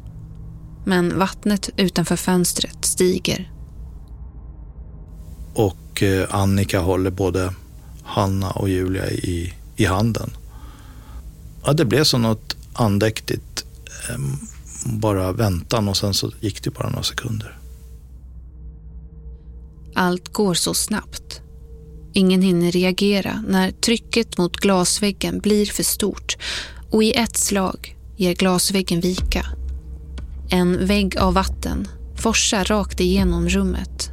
Men 0.85 1.19
vattnet 1.19 1.69
utanför 1.77 2.15
fönstret 2.15 2.85
stiger. 2.85 3.51
Och 5.53 6.03
eh, 6.03 6.35
Annika 6.35 6.79
håller 6.79 7.11
både 7.11 7.53
Hanna 8.03 8.51
och 8.51 8.69
Julia 8.69 9.09
i, 9.09 9.53
i 9.75 9.85
handen. 9.85 10.29
Ja, 11.65 11.73
det 11.73 11.85
blev 11.85 12.03
som 12.03 12.21
något 12.21 12.55
andäktigt. 12.73 13.46
Eh, 14.09 14.17
bara 14.85 15.31
väntan 15.31 15.87
och 15.87 15.97
sen 15.97 16.13
så 16.13 16.31
gick 16.39 16.63
det 16.63 16.71
bara 16.71 16.89
några 16.89 17.03
sekunder. 17.03 17.57
Allt 19.95 20.33
går 20.33 20.53
så 20.53 20.73
snabbt. 20.73 21.41
Ingen 22.13 22.41
hinner 22.41 22.71
reagera 22.71 23.43
när 23.47 23.71
trycket 23.71 24.37
mot 24.37 24.57
glasväggen 24.57 25.39
blir 25.39 25.65
för 25.65 25.83
stort 25.83 26.37
och 26.91 27.03
i 27.03 27.13
ett 27.13 27.37
slag 27.37 27.97
ger 28.17 28.35
glasväggen 28.35 29.01
vika. 29.01 29.45
En 30.49 30.87
vägg 30.87 31.17
av 31.17 31.33
vatten 31.33 31.87
forsar 32.15 32.65
rakt 32.65 32.99
igenom 32.99 33.49
rummet. 33.49 34.09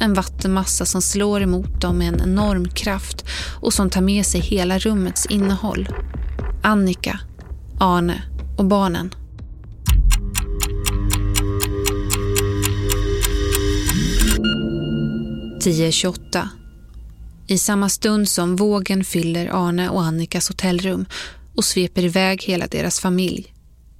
En 0.00 0.14
vattenmassa 0.14 0.84
som 0.84 1.02
slår 1.02 1.42
emot 1.42 1.80
dem 1.80 1.98
med 1.98 2.08
en 2.08 2.20
enorm 2.20 2.68
kraft 2.68 3.24
och 3.60 3.72
som 3.74 3.90
tar 3.90 4.00
med 4.00 4.26
sig 4.26 4.40
hela 4.40 4.78
rummets 4.78 5.26
innehåll. 5.26 5.88
Annika, 6.62 7.20
Arne 7.80 8.22
och 8.58 8.64
barnen. 8.64 9.14
Tio 15.60 15.92
tjugoåtta. 15.92 16.50
I 17.46 17.58
samma 17.58 17.88
stund 17.88 18.28
som 18.28 18.56
vågen 18.56 19.04
fyller 19.04 19.50
Arne 19.52 19.88
och 19.88 20.02
Annikas 20.02 20.48
hotellrum 20.48 21.06
och 21.56 21.64
sveper 21.64 22.02
iväg 22.04 22.42
hela 22.42 22.66
deras 22.66 23.00
familj 23.00 23.54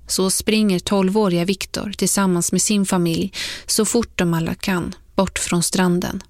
så 0.07 0.31
springer 0.31 0.79
12-åriga 0.79 1.45
Viktor 1.45 1.93
tillsammans 1.97 2.53
med 2.53 2.63
sin 2.63 2.87
familj 2.87 3.33
så 3.67 3.85
fort 3.85 4.19
de 4.19 4.35
alla 4.35 4.55
kan 4.55 4.95
bort 5.15 5.39
från 5.39 5.63
stranden. 5.63 6.23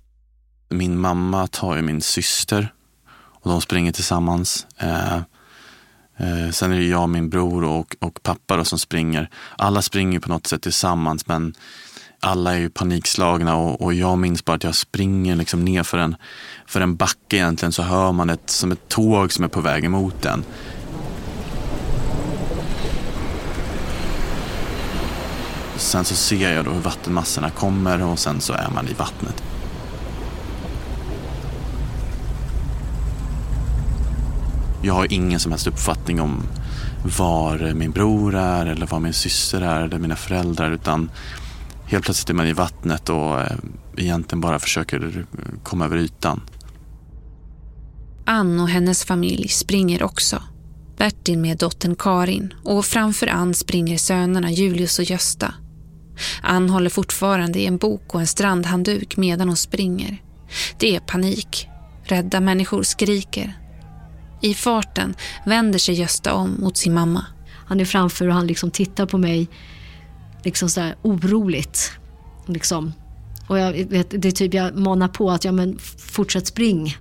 Min 0.68 1.00
mamma 1.00 1.46
tar 1.46 1.76
ju 1.76 1.82
min 1.82 2.00
syster 2.00 2.72
och 3.14 3.50
de 3.50 3.60
springer 3.60 3.92
tillsammans. 3.92 4.66
Eh, 4.76 5.16
eh, 6.16 6.50
sen 6.52 6.72
är 6.72 6.76
det 6.76 6.86
jag, 6.86 7.08
min 7.08 7.30
bror 7.30 7.64
och, 7.64 7.96
och 7.98 8.22
pappa 8.22 8.56
då, 8.56 8.64
som 8.64 8.78
springer. 8.78 9.30
Alla 9.58 9.82
springer 9.82 10.20
på 10.20 10.28
något 10.28 10.46
sätt 10.46 10.62
tillsammans 10.62 11.26
men 11.26 11.54
alla 12.20 12.54
är 12.54 12.58
ju 12.58 12.70
panikslagna 12.70 13.56
och, 13.56 13.82
och 13.82 13.94
jag 13.94 14.18
minns 14.18 14.44
bara 14.44 14.56
att 14.56 14.64
jag 14.64 14.74
springer 14.74 15.36
liksom 15.36 15.64
ner 15.64 15.82
för 15.82 15.98
en, 15.98 16.16
för 16.66 16.80
en 16.80 16.96
backe 16.96 17.36
egentligen 17.36 17.72
så 17.72 17.82
hör 17.82 18.12
man 18.12 18.30
ett, 18.30 18.50
som 18.50 18.72
ett 18.72 18.88
tåg 18.88 19.32
som 19.32 19.44
är 19.44 19.48
på 19.48 19.60
väg 19.60 19.84
emot 19.84 20.24
en. 20.24 20.44
Sen 25.76 26.04
så 26.04 26.14
ser 26.14 26.52
jag 26.52 26.64
då 26.64 26.70
hur 26.70 26.80
vattenmassorna 26.80 27.50
kommer 27.50 28.02
och 28.02 28.18
sen 28.18 28.40
så 28.40 28.52
är 28.52 28.70
man 28.74 28.88
i 28.88 28.92
vattnet. 28.92 29.42
Jag 34.82 34.94
har 34.94 35.12
ingen 35.12 35.40
som 35.40 35.52
helst 35.52 35.66
uppfattning 35.66 36.20
om 36.20 36.42
var 37.18 37.74
min 37.74 37.90
bror 37.90 38.34
är 38.34 38.66
eller 38.66 38.86
var 38.86 39.00
min 39.00 39.12
syster 39.12 39.60
är 39.60 39.82
eller 39.82 39.98
mina 39.98 40.16
föräldrar 40.16 40.70
utan 40.70 41.10
helt 41.88 42.04
plötsligt 42.04 42.30
är 42.30 42.34
man 42.34 42.46
i 42.46 42.52
vattnet 42.52 43.08
och 43.08 43.40
eh, 43.40 43.56
egentligen 43.96 44.40
bara 44.40 44.58
försöker 44.58 45.26
komma 45.62 45.84
över 45.84 45.96
ytan. 45.96 46.40
Ann 48.24 48.60
och 48.60 48.68
hennes 48.68 49.04
familj 49.04 49.48
springer 49.48 50.02
också. 50.02 50.42
Bertil 50.96 51.38
med 51.38 51.58
dottern 51.58 51.96
Karin 51.96 52.54
och 52.64 52.84
framför 52.84 53.26
Ann 53.26 53.54
springer 53.54 53.98
sönerna 53.98 54.50
Julius 54.50 54.98
och 54.98 55.04
Gösta. 55.04 55.54
Ann 56.42 56.70
håller 56.70 56.90
fortfarande 56.90 57.58
i 57.58 57.66
en 57.66 57.78
bok 57.78 58.14
och 58.14 58.20
en 58.20 58.26
strandhandduk 58.26 59.16
medan 59.16 59.48
hon 59.48 59.56
springer. 59.56 60.22
Det 60.78 60.96
är 60.96 61.00
panik. 61.00 61.68
Rädda 62.04 62.40
människor 62.40 62.82
skriker. 62.82 63.58
I 64.42 64.54
farten 64.54 65.14
vänder 65.46 65.78
sig 65.78 65.94
Gösta 65.94 66.34
om 66.34 66.56
mot 66.60 66.76
sin 66.76 66.94
mamma. 66.94 67.26
Han 67.66 67.80
är 67.80 67.84
framför 67.84 68.28
och 68.28 68.34
han 68.34 68.46
liksom 68.46 68.70
tittar 68.70 69.06
på 69.06 69.18
mig 69.18 69.48
liksom 70.42 70.70
så 70.70 70.80
här 70.80 70.96
oroligt. 71.02 71.92
Liksom. 72.46 72.92
Och 73.48 73.58
jag 73.58 73.72
vet, 73.72 74.22
det 74.22 74.28
är 74.28 74.32
typ 74.32 74.54
jag 74.54 74.76
manar 74.76 75.08
på 75.08 75.30
att 75.30 75.44
ja, 75.44 75.52
men 75.52 75.78
fortsätt 75.98 76.46
spring. 76.46 76.96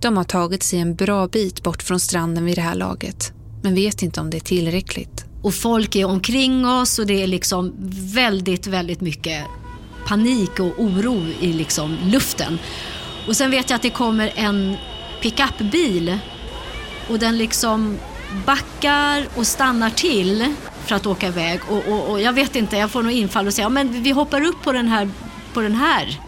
De 0.00 0.16
har 0.16 0.24
tagit 0.24 0.62
sig 0.62 0.78
en 0.78 0.94
bra 0.94 1.28
bit 1.28 1.62
bort 1.62 1.82
från 1.82 2.00
stranden 2.00 2.44
vid 2.44 2.56
det 2.56 2.62
här 2.62 2.74
laget. 2.74 3.32
Men 3.62 3.74
vet 3.74 4.02
inte 4.02 4.20
om 4.20 4.30
det 4.30 4.36
är 4.36 4.40
tillräckligt. 4.40 5.24
Och 5.42 5.54
folk 5.54 5.96
är 5.96 6.04
omkring 6.04 6.66
oss 6.66 6.98
och 6.98 7.06
det 7.06 7.22
är 7.22 7.26
liksom 7.26 7.74
väldigt, 8.14 8.66
väldigt 8.66 9.00
mycket 9.00 9.44
panik 10.06 10.60
och 10.60 10.72
oro 10.78 11.26
i 11.40 11.52
liksom 11.52 11.96
luften. 12.04 12.58
Och 13.28 13.36
sen 13.36 13.50
vet 13.50 13.70
jag 13.70 13.76
att 13.76 13.82
det 13.82 13.90
kommer 13.90 14.32
en 14.36 14.76
pickupbil 15.22 16.18
och 17.08 17.18
den 17.18 17.38
liksom 17.38 17.98
backar 18.46 19.26
och 19.36 19.46
stannar 19.46 19.90
till 19.90 20.54
för 20.90 20.96
att 20.96 21.06
åka 21.06 21.28
iväg. 21.28 21.60
Och, 21.68 21.92
och, 21.92 22.10
och, 22.10 22.20
jag 22.20 22.32
vet 22.32 22.56
inte, 22.56 22.76
jag 22.76 22.90
får 22.90 23.02
nog 23.02 23.12
infall 23.12 23.46
och 23.46 23.54
säga, 23.54 23.64
ja, 23.64 23.68
men 23.68 24.02
vi 24.02 24.10
hoppar 24.10 24.44
upp 24.44 24.62
på 24.62 24.72
den 24.72 24.88
här, 24.88 25.10
på 25.52 25.60
den 25.60 25.74
här 25.74 26.20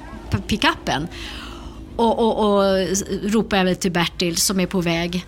pickuppen. 0.47 1.09
Och, 1.97 2.19
och, 2.19 2.39
och 2.39 2.87
ropar 3.23 3.57
jag 3.57 3.65
väl 3.65 3.77
till 3.77 3.93
Bertil 3.93 4.37
som 4.37 4.61
är 4.61 4.67
på 4.67 4.81
väg. 4.81 5.27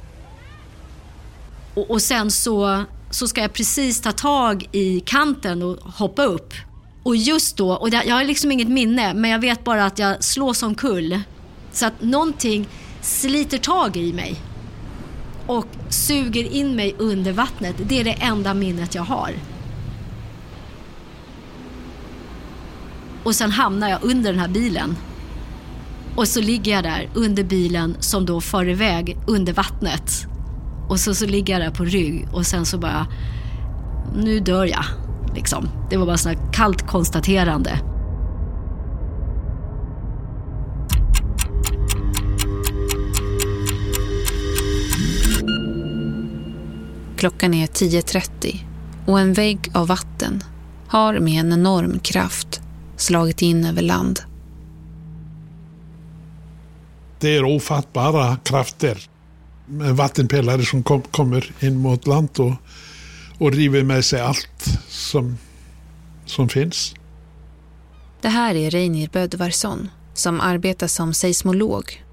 Och, 1.75 1.90
och 1.90 2.03
sen 2.03 2.31
så, 2.31 2.85
så 3.11 3.29
ska 3.29 3.40
jag 3.40 3.53
precis 3.53 4.01
ta 4.01 4.12
tag 4.12 4.68
i 4.73 5.01
kanten 5.01 5.62
och 5.62 5.77
hoppa 5.77 6.25
upp. 6.25 6.55
Och 7.03 7.16
just 7.16 7.57
då, 7.57 7.73
och 7.75 7.88
jag 7.88 8.14
har 8.14 8.25
liksom 8.25 8.53
inget 8.53 8.68
minne, 8.68 9.14
men 9.14 9.31
jag 9.31 9.38
vet 9.38 9.64
bara 9.64 9.85
att 9.85 9.99
jag 9.99 10.25
slås 10.25 10.62
omkull. 10.62 11.20
Så 11.73 11.87
att 11.87 12.03
någonting 12.03 12.68
sliter 13.01 13.59
tag 13.59 13.97
i 13.97 14.12
mig 14.12 14.37
och 15.46 15.66
suger 15.88 16.44
in 16.44 16.76
mig 16.76 16.94
under 16.98 17.33
vattnet. 17.33 17.76
Det 17.88 18.00
är 18.00 18.04
det 18.04 18.12
enda 18.12 18.54
minnet 18.54 18.94
jag 18.94 19.02
har. 19.02 19.30
Och 23.24 23.35
sen 23.35 23.50
hamnar 23.50 23.88
jag 23.88 23.98
under 24.02 24.33
den 24.33 24.40
här 24.40 24.48
bilen. 24.48 24.96
Och 26.16 26.28
så 26.28 26.40
ligger 26.40 26.72
jag 26.72 26.85
där 26.85 27.09
under 27.14 27.44
bilen 27.44 27.96
som 28.00 28.26
då 28.26 28.40
far 28.40 28.68
iväg 28.68 29.16
under 29.26 29.52
vattnet. 29.52 30.26
Och 30.88 31.00
så, 31.00 31.14
så 31.14 31.26
ligger 31.26 31.52
jag 31.52 31.62
där 31.62 31.76
på 31.76 31.85
rygg 31.85 32.28
och 32.33 32.46
sen 32.46 32.66
så 32.66 32.78
bara, 32.78 33.07
nu 34.16 34.40
dör 34.40 34.64
jag. 34.64 34.85
Liksom. 35.35 35.68
Det 35.90 35.96
var 35.96 36.07
bara 36.07 36.16
så 36.16 36.33
kallt 36.52 36.87
konstaterande. 36.87 37.80
Klockan 47.16 47.55
är 47.55 47.66
10.30 47.66 48.59
och 49.07 49.20
en 49.20 49.33
vägg 49.33 49.70
av 49.74 49.87
vatten 49.87 50.44
har 50.88 51.18
med 51.18 51.40
en 51.40 51.53
enorm 51.53 51.98
kraft 51.98 52.61
slagit 52.96 53.42
in 53.42 53.64
över 53.64 53.83
land. 53.83 54.20
Det 57.20 57.37
är 57.37 57.44
ofattbara 57.44 58.37
krafter. 58.37 58.98
Vattenpelare 59.92 60.62
som 60.62 60.83
kom, 60.83 61.03
kommer 61.03 61.53
in 61.61 61.77
mot 61.77 62.07
land 62.07 62.29
och, 62.38 62.53
och 63.38 63.53
river 63.53 63.83
med 63.83 64.05
sig 64.05 64.20
allt 64.20 64.79
som, 64.88 65.38
som 66.27 66.48
finns. 66.48 66.94
Det 68.20 68.29
här 68.29 68.55
är 68.55 68.70
Reinir 68.70 69.09
Bödvarsson 69.12 69.88
som 70.14 70.40
arbetar 70.40 70.87
som 70.87 71.14
seismolog 71.14 72.03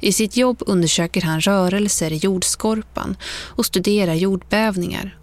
i 0.00 0.12
sitt 0.12 0.36
jobb 0.36 0.62
undersöker 0.66 1.22
han 1.22 1.40
rörelser 1.40 2.12
i 2.12 2.16
jordskorpan 2.16 3.16
och 3.32 3.66
studerar 3.66 4.14
jordbävningar. 4.14 5.16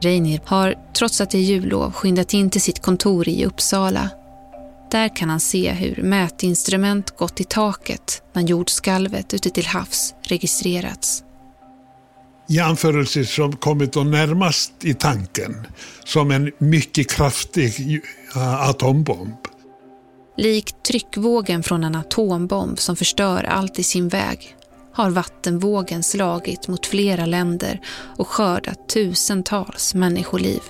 Reinir 0.00 0.40
har, 0.44 0.74
trots 0.96 1.20
att 1.20 1.30
det 1.30 1.38
är 1.38 1.42
jullov, 1.42 1.92
skyndat 1.92 2.34
in 2.34 2.50
till 2.50 2.60
sitt 2.60 2.82
kontor 2.82 3.28
i 3.28 3.44
Uppsala. 3.44 4.10
Där 4.90 5.16
kan 5.16 5.30
han 5.30 5.40
se 5.40 5.72
hur 5.72 6.02
mätinstrument 6.02 7.16
gått 7.16 7.40
i 7.40 7.44
taket 7.44 8.22
när 8.32 8.42
jordskalvet 8.42 9.34
ute 9.34 9.50
till 9.50 9.66
havs 9.66 10.14
registrerats. 10.22 11.24
Jämförelse 12.48 13.24
som 13.24 13.56
kommit 13.56 13.96
att 13.96 14.06
närmast 14.06 14.72
i 14.84 14.94
tanken 14.94 15.66
som 16.04 16.30
en 16.30 16.52
mycket 16.58 17.10
kraftig 17.10 18.00
eh, 18.34 18.68
atombomb. 18.68 19.36
Likt 20.40 20.82
tryckvågen 20.82 21.62
från 21.62 21.84
en 21.84 21.94
atombomb 21.94 22.78
som 22.78 22.96
förstör 22.96 23.44
allt 23.44 23.78
i 23.78 23.82
sin 23.82 24.08
väg 24.08 24.56
har 24.92 25.10
vattenvågen 25.10 26.02
slagit 26.02 26.68
mot 26.68 26.86
flera 26.86 27.26
länder 27.26 27.80
och 28.16 28.28
skördat 28.28 28.88
tusentals 28.88 29.94
människoliv. 29.94 30.60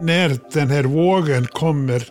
När 0.00 0.38
den 0.52 0.70
här 0.70 0.84
vågen 0.84 1.46
kommer 1.46 2.08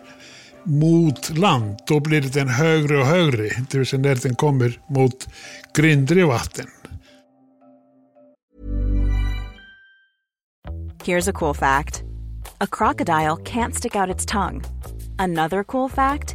mot 0.64 1.38
land, 1.38 1.78
då 1.86 2.00
blir 2.00 2.20
den 2.20 2.48
högre 2.48 2.98
och 2.98 3.06
högre. 3.06 3.48
Det 3.70 3.78
vill 3.78 3.86
säga 3.86 4.02
när 4.02 4.14
den 4.14 4.34
kommer 4.34 4.80
mot 4.88 5.28
grindre 5.74 6.24
vatten. 6.24 6.66
Here's 11.04 11.30
a 11.30 11.32
cool 11.34 11.54
fact. 11.54 12.02
A 12.58 12.66
crocodile 12.70 13.36
can't 13.44 13.72
stick 13.72 13.96
out 13.96 14.16
its 14.16 14.26
tongue. 14.26 14.60
Another 15.18 15.64
cool 15.64 15.90
fact, 15.90 16.34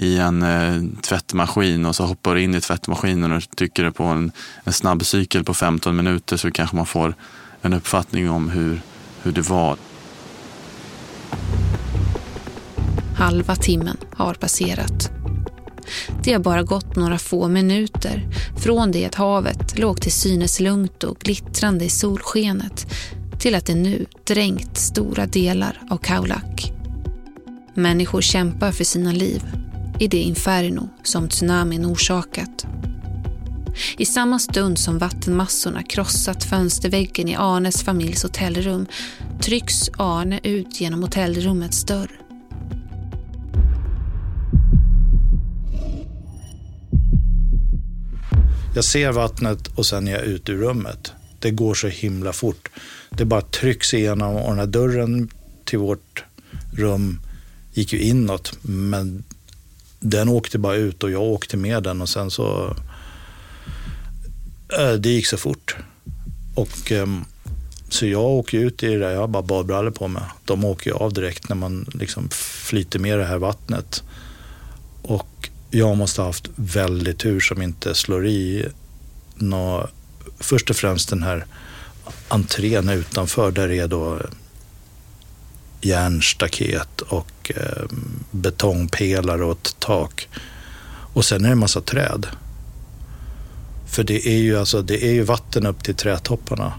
i 0.00 0.18
en 0.18 0.42
eh, 0.42 0.82
tvättmaskin 1.02 1.86
och 1.86 1.96
så 1.96 2.04
hoppar 2.04 2.34
du 2.34 2.42
in 2.42 2.54
i 2.54 2.60
tvättmaskinen 2.60 3.32
och 3.32 3.42
tycker 3.56 3.84
det 3.84 3.92
på 3.92 4.04
en, 4.04 4.32
en 4.64 4.72
snabb 4.72 5.04
cykel 5.04 5.44
på 5.44 5.54
15 5.54 5.96
minuter 5.96 6.36
så 6.36 6.50
kanske 6.50 6.76
man 6.76 6.86
får 6.86 7.14
en 7.62 7.72
uppfattning 7.72 8.30
om 8.30 8.50
hur, 8.50 8.80
hur 9.22 9.32
det 9.32 9.48
var. 9.48 9.76
Halva 13.16 13.56
timmen 13.56 13.96
har 14.14 14.34
passerat. 14.34 15.10
Det 16.24 16.32
har 16.32 16.40
bara 16.40 16.62
gått 16.62 16.96
några 16.96 17.18
få 17.18 17.48
minuter 17.48 18.28
från 18.56 18.92
det 18.92 19.06
att 19.06 19.14
havet 19.14 19.78
låg 19.78 20.00
till 20.00 20.12
synes 20.12 20.60
lugnt 20.60 21.04
och 21.04 21.18
glittrande 21.18 21.84
i 21.84 21.88
solskenet 21.88 22.86
till 23.38 23.54
att 23.54 23.66
det 23.66 23.74
nu 23.74 24.06
dränkt 24.24 24.76
stora 24.76 25.26
delar 25.26 25.82
av 25.90 25.96
Kaulak. 25.96 26.72
Människor 27.74 28.20
kämpar 28.20 28.72
för 28.72 28.84
sina 28.84 29.12
liv 29.12 29.42
i 30.00 30.08
det 30.08 30.22
inferno 30.22 30.88
som 31.02 31.28
tsunamin 31.28 31.86
orsakat. 31.86 32.66
I 33.98 34.06
samma 34.06 34.38
stund 34.38 34.78
som 34.78 34.98
vattenmassorna 34.98 35.82
krossat 35.82 36.44
fönsterväggen 36.44 37.28
i 37.28 37.36
Arnes 37.36 37.82
familjs 37.82 38.22
hotellrum 38.22 38.86
trycks 39.40 39.90
Arne 39.98 40.40
ut 40.42 40.80
genom 40.80 41.02
hotellrummets 41.02 41.84
dörr. 41.84 42.10
Jag 48.74 48.84
ser 48.84 49.12
vattnet 49.12 49.66
och 49.66 49.86
sen 49.86 50.08
är 50.08 50.12
jag 50.12 50.24
ute 50.24 50.52
ur 50.52 50.56
rummet. 50.56 51.12
Det 51.38 51.50
går 51.50 51.74
så 51.74 51.88
himla 51.88 52.32
fort. 52.32 52.68
Det 53.10 53.24
bara 53.24 53.40
trycks 53.40 53.94
igenom 53.94 54.36
och 54.36 54.50
den 54.50 54.58
här 54.58 54.66
dörren 54.66 55.28
till 55.64 55.78
vårt 55.78 56.24
rum 56.72 57.20
gick 57.72 57.92
ju 57.92 57.98
inåt. 57.98 58.58
Men 58.62 59.24
den 60.00 60.28
åkte 60.28 60.58
bara 60.58 60.74
ut 60.74 61.02
och 61.02 61.10
jag 61.10 61.22
åkte 61.22 61.56
med 61.56 61.82
den 61.82 62.02
och 62.02 62.08
sen 62.08 62.30
så... 62.30 62.76
Eh, 64.78 64.92
det 64.92 65.08
gick 65.08 65.26
så 65.26 65.36
fort. 65.36 65.76
Och 66.54 66.92
ehm, 66.92 67.24
så 67.88 68.06
jag 68.06 68.24
åker 68.24 68.58
ut 68.58 68.82
i 68.82 68.86
det 68.86 68.98
där, 68.98 69.10
jag 69.10 69.20
har 69.20 69.28
bara 69.28 69.42
badbrallor 69.42 69.90
på 69.90 70.08
mig. 70.08 70.22
De 70.44 70.64
åker 70.64 70.90
ju 70.90 70.96
av 70.96 71.12
direkt 71.12 71.48
när 71.48 71.56
man 71.56 71.86
liksom 71.94 72.28
flyter 72.30 72.98
med 72.98 73.18
det 73.18 73.24
här 73.24 73.38
vattnet. 73.38 74.02
Och 75.02 75.50
jag 75.70 75.96
måste 75.96 76.20
ha 76.20 76.28
haft 76.28 76.48
väldigt 76.56 77.18
tur 77.18 77.40
som 77.40 77.62
inte 77.62 77.94
slår 77.94 78.26
i 78.26 78.66
nå, 79.34 79.88
först 80.38 80.70
och 80.70 80.76
främst 80.76 81.08
den 81.08 81.22
här 81.22 81.46
entrén 82.28 82.88
utanför 82.88 83.50
där 83.50 83.68
det 83.68 83.78
är 83.78 83.88
då 83.88 84.20
järnstaket 85.80 87.00
och 87.00 87.52
eh, 87.56 87.84
betongpelare 88.30 89.44
och 89.44 89.52
ett 89.52 89.76
tak. 89.78 90.28
Och 91.12 91.24
sen 91.24 91.44
är 91.44 91.48
det 91.48 91.52
en 91.52 91.58
massa 91.58 91.80
träd. 91.80 92.26
För 93.86 94.04
det 94.04 94.28
är 94.28 94.38
ju, 94.38 94.58
alltså, 94.58 94.82
det 94.82 95.04
är 95.04 95.12
ju 95.12 95.22
vatten 95.22 95.66
upp 95.66 95.84
till 95.84 95.94
trädtopparna. 95.94 96.72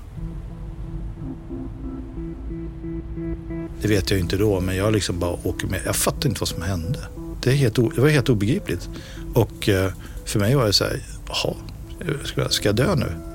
Det 3.82 3.88
vet 3.88 4.12
jag 4.12 4.20
inte 4.20 4.38
då, 4.38 4.60
men 4.60 4.76
jag 4.76 4.94
liksom 4.94 5.20
bara 5.20 5.48
åker 5.48 5.68
med. 5.68 5.82
Jag 5.86 5.96
fattar 5.96 6.30
inte 6.30 6.40
vad 6.40 6.50
som 6.50 6.62
hände. 6.62 7.00
Det, 7.42 7.50
är 7.50 7.56
helt, 7.56 7.76
det 7.76 8.02
var 8.02 8.10
helt 8.10 8.30
obegripligt. 8.30 8.90
Och 9.34 9.70
eh, 9.70 9.92
för 10.26 10.40
mig 10.40 10.56
var 10.56 10.66
det 10.66 10.74
så 10.74 10.84
här, 10.84 11.02
jaha, 11.28 11.56
ska, 12.24 12.50
ska 12.50 12.70
jag 12.70 12.76
dö 12.76 12.96
nu? 12.96 13.31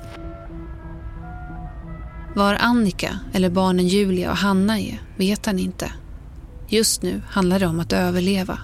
Var 2.37 2.53
Annika 2.53 3.19
eller 3.33 3.49
barnen 3.49 3.87
Julia 3.87 4.31
och 4.31 4.37
Hanna 4.37 4.79
är 4.79 5.01
vet 5.15 5.45
han 5.45 5.59
inte. 5.59 5.91
Just 6.67 7.01
nu 7.01 7.21
handlar 7.29 7.59
det 7.59 7.65
om 7.65 7.79
att 7.79 7.93
överleva. 7.93 8.59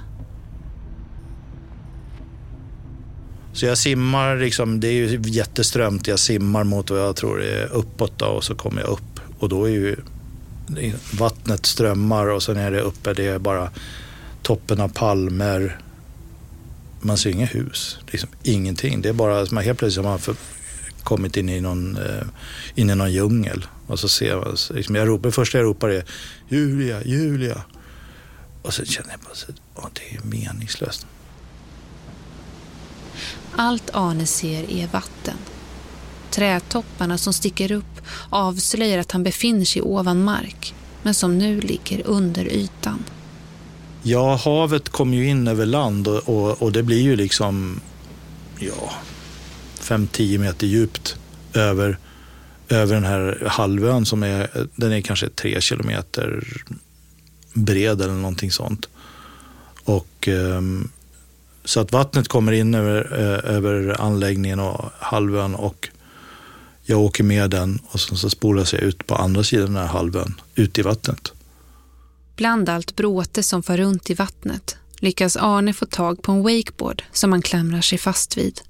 Så 3.54 3.66
jag 3.66 3.78
simmar, 3.78 4.38
liksom, 4.38 4.80
det 4.80 4.88
är 4.88 4.92
ju 4.92 5.22
jätteströmt. 5.26 6.08
Jag 6.08 6.20
simmar 6.20 6.64
mot 6.64 6.90
vad 6.90 7.00
jag 7.00 7.16
tror 7.16 7.42
är 7.42 7.74
uppåt 7.74 8.20
då, 8.20 8.26
och 8.26 8.44
så 8.44 8.56
kommer 8.56 8.82
jag 8.82 8.90
upp. 8.90 9.20
Och 9.40 9.50
då 9.50 9.66
är 9.66 9.72
ju 9.72 9.96
vattnet 11.14 11.66
strömmar 11.66 12.28
och 12.28 12.44
sen 12.44 12.58
är 12.58 12.72
det 12.72 12.82
uppe, 12.82 13.14
det 13.14 13.28
är 13.28 13.40
bara 13.40 13.70
toppen 14.42 14.82
av 14.82 14.90
palmer. 14.90 15.80
Man 17.02 17.18
ser 17.18 17.30
inga 17.30 17.46
hus, 17.46 17.98
liksom 18.08 18.30
ingenting. 18.44 19.02
Det 19.02 19.10
är 19.10 19.14
bara, 19.14 19.46
man 19.52 19.64
helt 19.64 19.80
plötsligt 19.80 20.06
har 20.06 20.12
man 20.12 20.20
för, 20.20 20.36
kommit 21.04 21.38
in 21.38 21.50
i 21.50 21.62
någon, 21.62 21.98
eh, 21.98 22.28
in 22.76 22.90
i 22.90 22.96
någon 22.96 23.12
djungel. 23.12 23.66
Och 23.88 24.00
så 24.00 24.10
ser 24.10 24.36
man, 24.36 24.58
liksom 24.70 24.96
jag 24.96 25.08
ropar, 25.08 25.32
första 25.32 25.58
jag 25.58 25.66
ropar 25.66 25.90
är 25.90 26.06
Julia, 26.50 27.04
Julia. 27.06 27.62
Och 28.62 28.74
så 28.74 28.86
känner 28.86 29.10
jag 29.10 29.20
bara 29.20 29.88
att 29.88 29.96
det 29.96 30.16
är 30.16 30.22
meningslöst. 30.24 31.08
Allt 33.56 33.90
Arne 33.94 34.26
ser 34.26 34.72
är 34.72 34.88
vatten. 34.88 35.38
Trädtopparna 36.32 37.18
som 37.18 37.34
sticker 37.34 37.72
upp 37.72 38.02
avslöjar 38.30 38.98
att 38.98 39.12
han 39.12 39.24
befinner 39.24 39.66
sig 39.66 39.82
ovan 39.82 40.24
mark 40.24 40.74
men 41.04 41.14
som 41.14 41.38
nu 41.38 41.62
ligger 41.62 42.08
under 42.08 42.46
ytan. 42.46 43.04
Ja, 44.04 44.36
havet 44.36 44.90
kommer 44.90 45.18
ju 45.18 45.28
in 45.28 45.48
över 45.48 45.66
land 45.66 46.08
och, 46.08 46.30
och, 46.30 46.62
och 46.62 46.72
det 46.72 46.84
blir 46.84 47.02
ju 47.02 47.16
liksom 47.16 47.80
ja, 48.60 48.92
5-10 49.84 50.38
meter 50.38 50.68
djupt 50.68 51.16
över, 51.54 51.98
över 52.70 52.96
den 52.96 53.04
här 53.04 53.44
halvön 53.48 54.06
som 54.06 54.24
är, 54.24 54.68
den 54.76 54.92
är 54.92 55.02
kanske 55.02 55.30
3 55.30 55.62
kilometer 55.62 56.44
bred 57.54 58.02
eller 58.02 58.14
någonting 58.14 58.52
sånt. 58.52 58.90
Och, 59.84 60.28
ehm, 60.28 60.90
så 61.66 61.80
att 61.80 61.92
vattnet 61.92 62.28
kommer 62.28 62.52
in 62.52 62.76
över, 62.76 63.20
eh, 63.20 63.56
över 63.56 64.02
anläggningen 64.02 64.60
och 64.60 64.92
halvön 65.00 65.56
och 65.56 65.90
jag 66.86 67.00
åker 67.00 67.24
med 67.24 67.50
den 67.50 67.80
och 67.88 68.00
sen 68.00 68.18
så 68.18 68.30
spolas 68.30 68.74
jag 68.74 68.82
ut 68.82 69.08
på 69.08 69.16
andra 69.16 69.44
sidan 69.44 69.66
den 69.66 69.76
här 69.76 69.88
halvön, 69.88 70.42
ut 70.56 70.80
i 70.80 70.82
vattnet. 70.82 71.34
Bland 72.36 72.70
allt 72.70 72.96
bråte 72.96 73.44
som 73.44 73.64
far 73.64 73.78
runt 73.78 74.10
i 74.10 74.14
vattnet 74.14 74.78
lyckas 75.04 75.38
Arne 75.38 75.74
få 75.74 75.86
tag 75.86 76.22
på 76.22 76.32
en 76.32 76.44
wakeboard 76.44 77.04
som 77.12 77.32
han 77.32 77.42
klamrar 77.42 77.82
sig 77.82 77.98
fast 77.98 78.38
vid. 78.38 78.62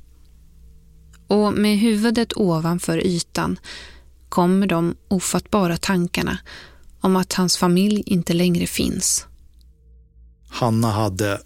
Och 1.27 1.53
med 1.53 1.79
huvudet 1.79 2.33
ovanför 2.38 2.97
ytan 2.97 3.59
kommer 4.29 4.67
de 4.67 4.95
ofattbara 5.07 5.77
tankarna 5.77 6.38
om 6.99 7.15
att 7.15 7.33
hans 7.33 7.57
familj 7.57 8.03
inte 8.05 8.33
längre 8.33 8.67
finns. 8.67 9.27
Hanna 10.47 10.91
hade 10.91 11.41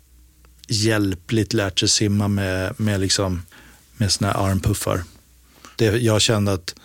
hjälpligt 0.67 1.53
lärt 1.53 1.79
sig 1.79 1.89
simma 1.89 2.27
med, 2.27 2.79
med, 2.79 2.99
liksom, 2.99 3.41
med 3.97 4.11
såna 4.11 4.31
här 4.31 4.49
armpuffar. 4.49 5.03
Det, 5.75 5.85
jag 5.85 6.21
kände 6.21 6.53
att, 6.53 6.75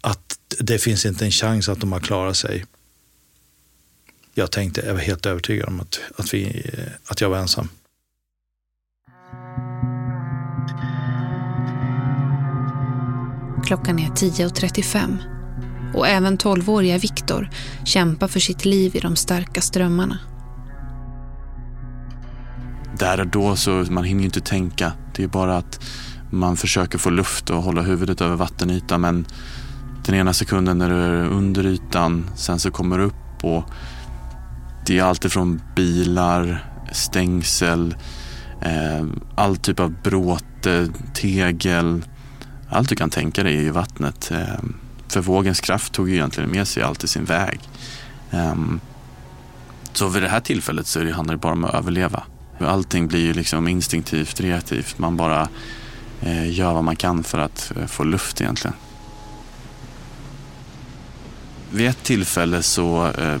att 0.00 0.38
det 0.58 0.78
finns 0.78 1.06
inte 1.06 1.24
en 1.24 1.30
chans 1.30 1.68
att 1.68 1.80
de 1.80 1.92
har 1.92 2.00
klarat 2.00 2.36
sig. 2.36 2.64
Jag 4.34 4.50
tänkte, 4.50 4.86
jag 4.86 4.94
var 4.94 5.00
helt 5.00 5.26
övertygad 5.26 5.68
om 5.68 5.80
att, 5.80 6.00
att, 6.16 6.34
vi, 6.34 6.70
att 7.04 7.20
jag 7.20 7.30
var 7.30 7.38
ensam. 7.38 7.68
Klockan 13.64 13.98
är 13.98 14.08
10.35 14.08 15.16
och 15.94 16.08
även 16.08 16.38
12-åriga 16.38 16.98
Viktor 16.98 17.50
kämpar 17.84 18.28
för 18.28 18.40
sitt 18.40 18.64
liv 18.64 18.96
i 18.96 19.00
de 19.00 19.16
starka 19.16 19.60
strömmarna. 19.60 20.18
Där 22.98 23.20
och 23.20 23.26
då 23.26 23.56
så 23.56 23.70
man 23.70 24.04
hinner 24.04 24.20
ju 24.20 24.26
inte 24.26 24.40
tänka. 24.40 24.92
Det 25.14 25.22
är 25.24 25.28
bara 25.28 25.56
att 25.56 25.80
man 26.30 26.56
försöker 26.56 26.98
få 26.98 27.10
luft 27.10 27.50
och 27.50 27.62
hålla 27.62 27.82
huvudet 27.82 28.20
över 28.20 28.36
vattenytan 28.36 29.00
men 29.00 29.26
den 30.04 30.14
ena 30.14 30.32
sekunden 30.32 30.78
när 30.78 30.90
du 30.90 30.96
är 30.96 31.24
under 31.24 31.66
ytan, 31.66 32.30
sen 32.36 32.58
så 32.58 32.70
kommer 32.70 32.98
du 32.98 33.04
upp 33.04 33.44
och 33.44 33.64
det 34.86 34.98
är 34.98 35.02
allt 35.02 35.24
ifrån 35.24 35.60
bilar, 35.76 36.72
stängsel, 36.92 37.94
eh, 38.60 39.06
all 39.34 39.56
typ 39.56 39.80
av 39.80 39.94
bråte, 40.02 40.88
tegel, 41.14 42.04
allt 42.72 42.88
du 42.88 42.96
kan 42.96 43.10
tänka 43.10 43.42
dig 43.42 43.56
är 43.56 43.62
ju 43.62 43.70
vattnet. 43.70 44.30
Ehm, 44.30 44.74
för 45.08 45.20
vågens 45.20 45.60
kraft 45.60 45.92
tog 45.92 46.08
ju 46.08 46.14
egentligen 46.14 46.50
med 46.50 46.68
sig 46.68 46.82
allt 46.82 47.04
i 47.04 47.08
sin 47.08 47.24
väg. 47.24 47.60
Ehm, 48.30 48.80
så 49.92 50.08
vid 50.08 50.22
det 50.22 50.28
här 50.28 50.40
tillfället 50.40 50.86
så 50.86 51.12
handlar 51.12 51.34
det 51.34 51.40
bara 51.40 51.52
om 51.52 51.64
att 51.64 51.74
överleva. 51.74 52.22
Allting 52.58 53.08
blir 53.08 53.20
ju 53.20 53.32
liksom 53.32 53.68
instinktivt, 53.68 54.40
reaktivt. 54.40 54.98
Man 54.98 55.16
bara 55.16 55.48
eh, 56.20 56.52
gör 56.52 56.72
vad 56.72 56.84
man 56.84 56.96
kan 56.96 57.24
för 57.24 57.38
att 57.38 57.72
eh, 57.76 57.86
få 57.86 58.04
luft 58.04 58.40
egentligen. 58.40 58.76
Vid 61.70 61.88
ett 61.88 62.02
tillfälle 62.02 62.62
så, 62.62 63.06
eh, 63.06 63.36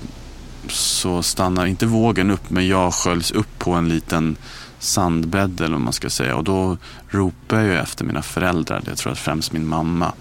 så 0.68 1.22
stannar 1.22 1.66
inte 1.66 1.86
vågen 1.86 2.30
upp 2.30 2.50
men 2.50 2.66
jag 2.66 2.94
sköljs 2.94 3.30
upp 3.30 3.58
på 3.58 3.72
en 3.72 3.88
liten 3.88 4.36
sandbädd 4.82 5.60
eller 5.60 5.72
vad 5.72 5.80
man 5.80 5.92
ska 5.92 6.10
säga. 6.10 6.36
Och 6.36 6.44
då 6.44 6.76
ropar 7.08 7.60
jag 7.60 7.82
efter 7.82 8.04
mina 8.04 8.22
föräldrar, 8.22 8.82
jag 8.86 8.98
tror 8.98 9.12
att 9.12 9.18
främst 9.18 9.52
min 9.52 9.66
mamma. 9.66 10.12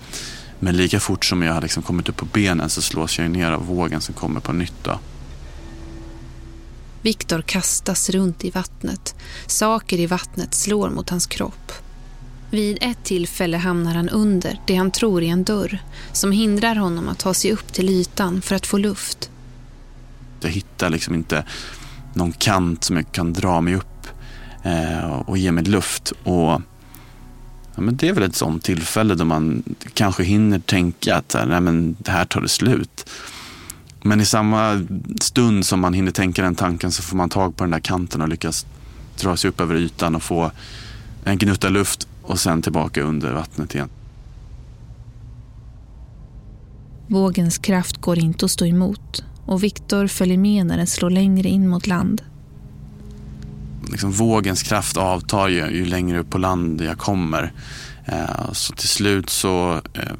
Men 0.60 0.78
lika 0.78 1.00
fort 1.00 1.26
som 1.26 1.42
jag 1.42 1.54
har 1.54 1.62
liksom 1.62 1.84
kommit 1.84 2.10
upp 2.10 2.18
på 2.18 2.26
benen 2.26 2.70
så 2.70 2.82
slås 2.82 3.20
jag 3.20 3.32
ner 3.32 3.52
av 3.52 3.66
vågen 3.66 4.02
som 4.02 4.14
kommer 4.14 4.40
på 4.40 4.54
nytt. 4.54 4.84
Då. 4.84 5.00
Viktor 7.02 7.42
kastas 7.42 8.10
runt 8.10 8.46
i 8.46 8.50
vattnet. 8.50 9.16
Saker 9.48 10.00
i 10.00 10.06
vattnet 10.06 10.54
slår 10.54 10.90
mot 10.90 11.10
hans 11.10 11.28
kropp. 11.28 11.72
Vid 12.52 12.78
ett 12.82 13.04
tillfälle 13.04 13.58
hamnar 13.58 13.96
han 13.96 14.10
under 14.10 14.60
det 14.68 14.76
han 14.76 14.92
tror 14.92 15.24
är 15.24 15.28
en 15.32 15.44
dörr 15.44 15.80
som 16.12 16.32
hindrar 16.32 16.76
honom 16.76 17.10
att 17.10 17.20
ta 17.20 17.34
sig 17.34 17.52
upp 17.52 17.74
till 17.74 17.90
ytan 17.90 18.42
för 18.42 18.56
att 18.56 18.68
få 18.68 18.78
luft. 18.78 19.30
Jag 20.42 20.50
hittar 20.50 20.90
liksom 20.90 21.16
inte 21.16 21.46
någon 22.14 22.32
kant 22.32 22.84
som 22.84 22.96
jag 22.96 23.12
kan 23.12 23.34
dra 23.34 23.62
mig 23.62 23.76
upp 23.76 23.91
Eh, 24.64 25.10
och 25.10 25.38
ge 25.38 25.52
mig 25.52 25.64
luft. 25.64 26.14
Och 26.24 26.62
ja, 27.76 27.82
men 27.82 27.98
Det 27.98 28.08
är 28.08 28.14
väl 28.14 28.24
ett 28.24 28.36
sånt 28.36 28.64
tillfälle 28.64 29.16
då 29.16 29.26
man 29.26 29.64
kanske 29.94 30.24
hinner 30.24 30.60
tänka 30.60 31.16
att 31.16 31.36
eh, 31.36 31.46
nej, 31.46 31.62
men 31.62 31.96
det 32.00 32.12
här 32.12 32.26
tar 32.26 32.42
det 32.42 32.50
slut. 32.50 33.10
Men 34.04 34.22
i 34.22 34.26
samma 34.26 34.88
stund 35.22 35.66
som 35.66 35.80
man 35.80 35.94
hinner 35.94 36.12
tänka 36.12 36.42
den 36.42 36.56
tanken 36.56 36.92
så 36.92 37.04
får 37.04 37.18
man 37.18 37.30
tag 37.30 37.56
på 37.56 37.64
den 37.64 37.72
där 37.72 37.80
kanten 37.80 38.22
och 38.22 38.30
lyckas 38.30 38.66
dra 39.22 39.38
sig 39.38 39.50
upp 39.50 39.62
över 39.62 39.76
ytan 39.76 40.16
och 40.16 40.24
få 40.24 40.52
en 41.24 41.38
gnutta 41.38 41.70
luft 41.70 42.08
och 42.22 42.40
sen 42.40 42.62
tillbaka 42.62 43.02
under 43.02 43.34
vattnet 43.34 43.76
igen. 43.76 43.90
Vågens 47.08 47.58
kraft 47.58 47.98
går 47.98 48.20
inte 48.20 48.46
att 48.46 48.52
stå 48.52 48.66
emot 48.66 49.24
och 49.46 49.64
Viktor 49.64 50.08
följer 50.08 50.38
med 50.38 50.66
när 50.66 50.78
den 50.78 50.88
slår 50.88 51.10
längre 51.10 51.50
in 51.50 51.70
mot 51.70 51.88
land. 51.88 52.22
Liksom 53.92 54.12
vågens 54.12 54.64
kraft 54.64 54.98
avtar 54.98 55.48
ju, 55.48 55.70
ju 55.70 55.86
längre 55.86 56.20
upp 56.20 56.30
på 56.30 56.38
land 56.38 56.82
jag 56.82 56.98
kommer. 56.98 57.54
Eh, 58.06 58.52
så 58.52 58.74
till 58.74 58.90
slut 58.90 59.30
så 59.30 59.82
eh, 59.94 60.14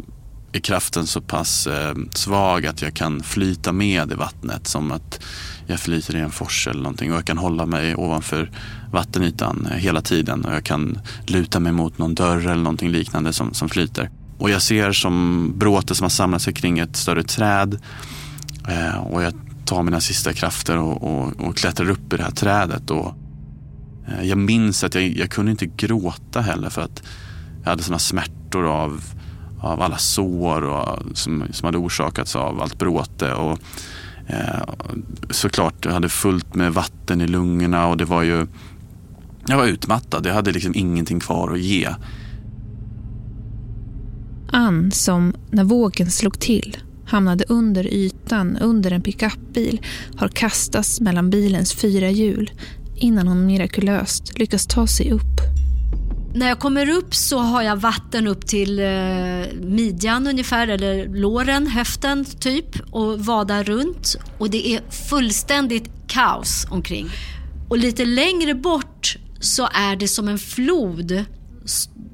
är 0.52 0.60
kraften 0.60 1.08
så 1.08 1.22
pass 1.22 1.68
eh, 1.68 1.96
svag 2.14 2.66
att 2.66 2.82
jag 2.82 2.94
kan 2.94 3.24
flyta 3.24 3.72
med 3.72 4.12
i 4.12 4.16
vattnet 4.16 4.68
som 4.68 4.92
att 4.92 5.20
jag 5.68 5.80
flyter 5.80 6.16
i 6.16 6.20
en 6.20 6.32
fors 6.32 6.68
eller 6.68 6.82
någonting 6.82 7.12
och 7.12 7.18
jag 7.18 7.26
kan 7.26 7.38
hålla 7.38 7.66
mig 7.66 7.96
ovanför 7.96 8.52
vattenytan 8.92 9.68
eh, 9.72 9.78
hela 9.78 10.02
tiden 10.02 10.46
och 10.46 10.54
jag 10.54 10.64
kan 10.64 11.00
luta 11.28 11.60
mig 11.60 11.72
mot 11.72 11.98
någon 11.98 12.16
dörr 12.16 12.38
eller 12.38 12.64
någonting 12.64 12.90
liknande 12.90 13.34
som, 13.34 13.54
som 13.54 13.70
flyter. 13.70 14.10
Och 14.38 14.50
jag 14.50 14.62
ser 14.62 14.92
som 14.92 15.46
bråte 15.56 15.96
som 15.96 16.04
har 16.04 16.10
samlat 16.10 16.42
sig 16.42 16.54
kring 16.54 16.80
ett 16.80 16.96
större 16.96 17.24
träd 17.24 17.80
eh, 18.68 18.98
och 18.98 19.24
jag 19.24 19.34
tar 19.66 19.84
mina 19.84 20.02
sista 20.02 20.34
krafter 20.34 20.78
och, 20.78 21.04
och, 21.04 21.48
och 21.48 21.58
klättrar 21.58 21.90
upp 21.90 22.14
i 22.14 22.18
det 22.18 22.24
här 22.24 22.32
trädet. 22.32 22.92
Och, 22.92 23.14
Eh, 24.08 24.24
jag 24.24 24.38
minns 24.38 24.84
att 24.84 24.96
jag, 24.96 25.04
jag 25.04 25.30
kunde 25.30 25.52
inte 25.52 25.66
gråta 25.66 26.42
heller 26.42 26.70
för 26.70 26.82
att 26.82 27.04
jag 27.64 27.70
hade 27.70 27.84
sådana 27.84 28.00
smärtor 28.00 28.66
av 28.66 29.04
av 29.62 29.82
alla 29.82 29.98
sår 29.98 30.64
och, 30.64 30.88
eh, 30.88 31.14
som, 31.14 31.44
som 31.52 31.66
hade 31.66 31.78
orsakats 31.78 32.36
av 32.36 32.62
allt 32.62 32.80
bråte. 32.80 33.34
Och, 33.34 33.60
eh, 34.28 34.64
såklart, 35.30 35.86
jag 35.86 35.92
hade 35.92 36.10
fullt 36.10 36.56
med 36.56 36.74
vatten 36.74 37.22
i 37.22 37.28
lungorna 37.28 37.88
och 37.88 37.98
det 37.98 38.06
var 38.06 38.24
ju... 38.24 38.48
Jag 39.48 39.58
var 39.58 39.66
utmattad, 39.66 40.26
jag 40.26 40.34
hade 40.34 40.52
liksom 40.52 40.72
ingenting 40.76 41.20
kvar 41.20 41.52
att 41.52 41.60
ge. 41.60 41.90
Ann, 44.52 44.92
som 44.92 45.34
när 45.52 45.64
vågen 45.64 46.12
slog 46.12 46.40
till 46.40 46.78
hamnade 47.06 47.46
under 47.48 47.88
ytan 47.88 48.58
under 48.58 48.92
en 48.92 49.02
pickupbil 49.02 49.82
har 50.16 50.28
kastats 50.28 51.02
mellan 51.02 51.30
bilens 51.30 51.74
fyra 51.74 52.10
hjul 52.10 52.52
innan 53.02 53.28
hon 53.28 53.46
mirakulöst 53.46 54.40
lyckas 54.40 54.68
ta 54.68 54.88
sig 54.88 55.12
upp. 55.12 55.42
När 56.34 56.48
jag 56.48 56.60
kommer 56.60 56.90
upp 56.90 57.16
så 57.16 57.40
har 57.40 57.62
jag 57.62 57.76
vatten 57.76 58.28
upp 58.28 58.48
till 58.48 58.80
eh, 58.80 58.86
midjan 59.62 60.28
ungefär, 60.28 60.68
eller 60.68 61.08
låren, 61.08 61.68
höften 61.68 62.26
typ 62.26 62.80
och 62.92 63.26
vadar 63.26 63.64
runt. 63.64 64.18
Och 64.38 64.50
det 64.50 64.68
är 64.68 64.82
fullständigt 65.10 65.90
kaos 66.08 66.68
omkring. 66.70 67.10
Och 67.70 67.78
lite 67.78 68.06
längre 68.06 68.56
bort 68.56 69.18
så 69.40 69.70
är 69.74 69.96
det 69.96 70.08
som 70.08 70.28
en 70.28 70.40
flod 70.40 71.26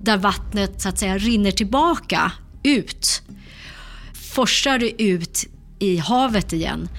där 0.04 0.18
vattnet 0.18 0.82
så 0.82 0.90
att 0.90 1.00
säga 1.00 1.18
rinner 1.18 1.52
tillbaka 1.52 2.32
ut. 2.64 3.22
Forsar 4.34 4.92
ut 4.98 5.46
i 5.80 5.98
havet 5.98 6.54
igen. 6.54 6.90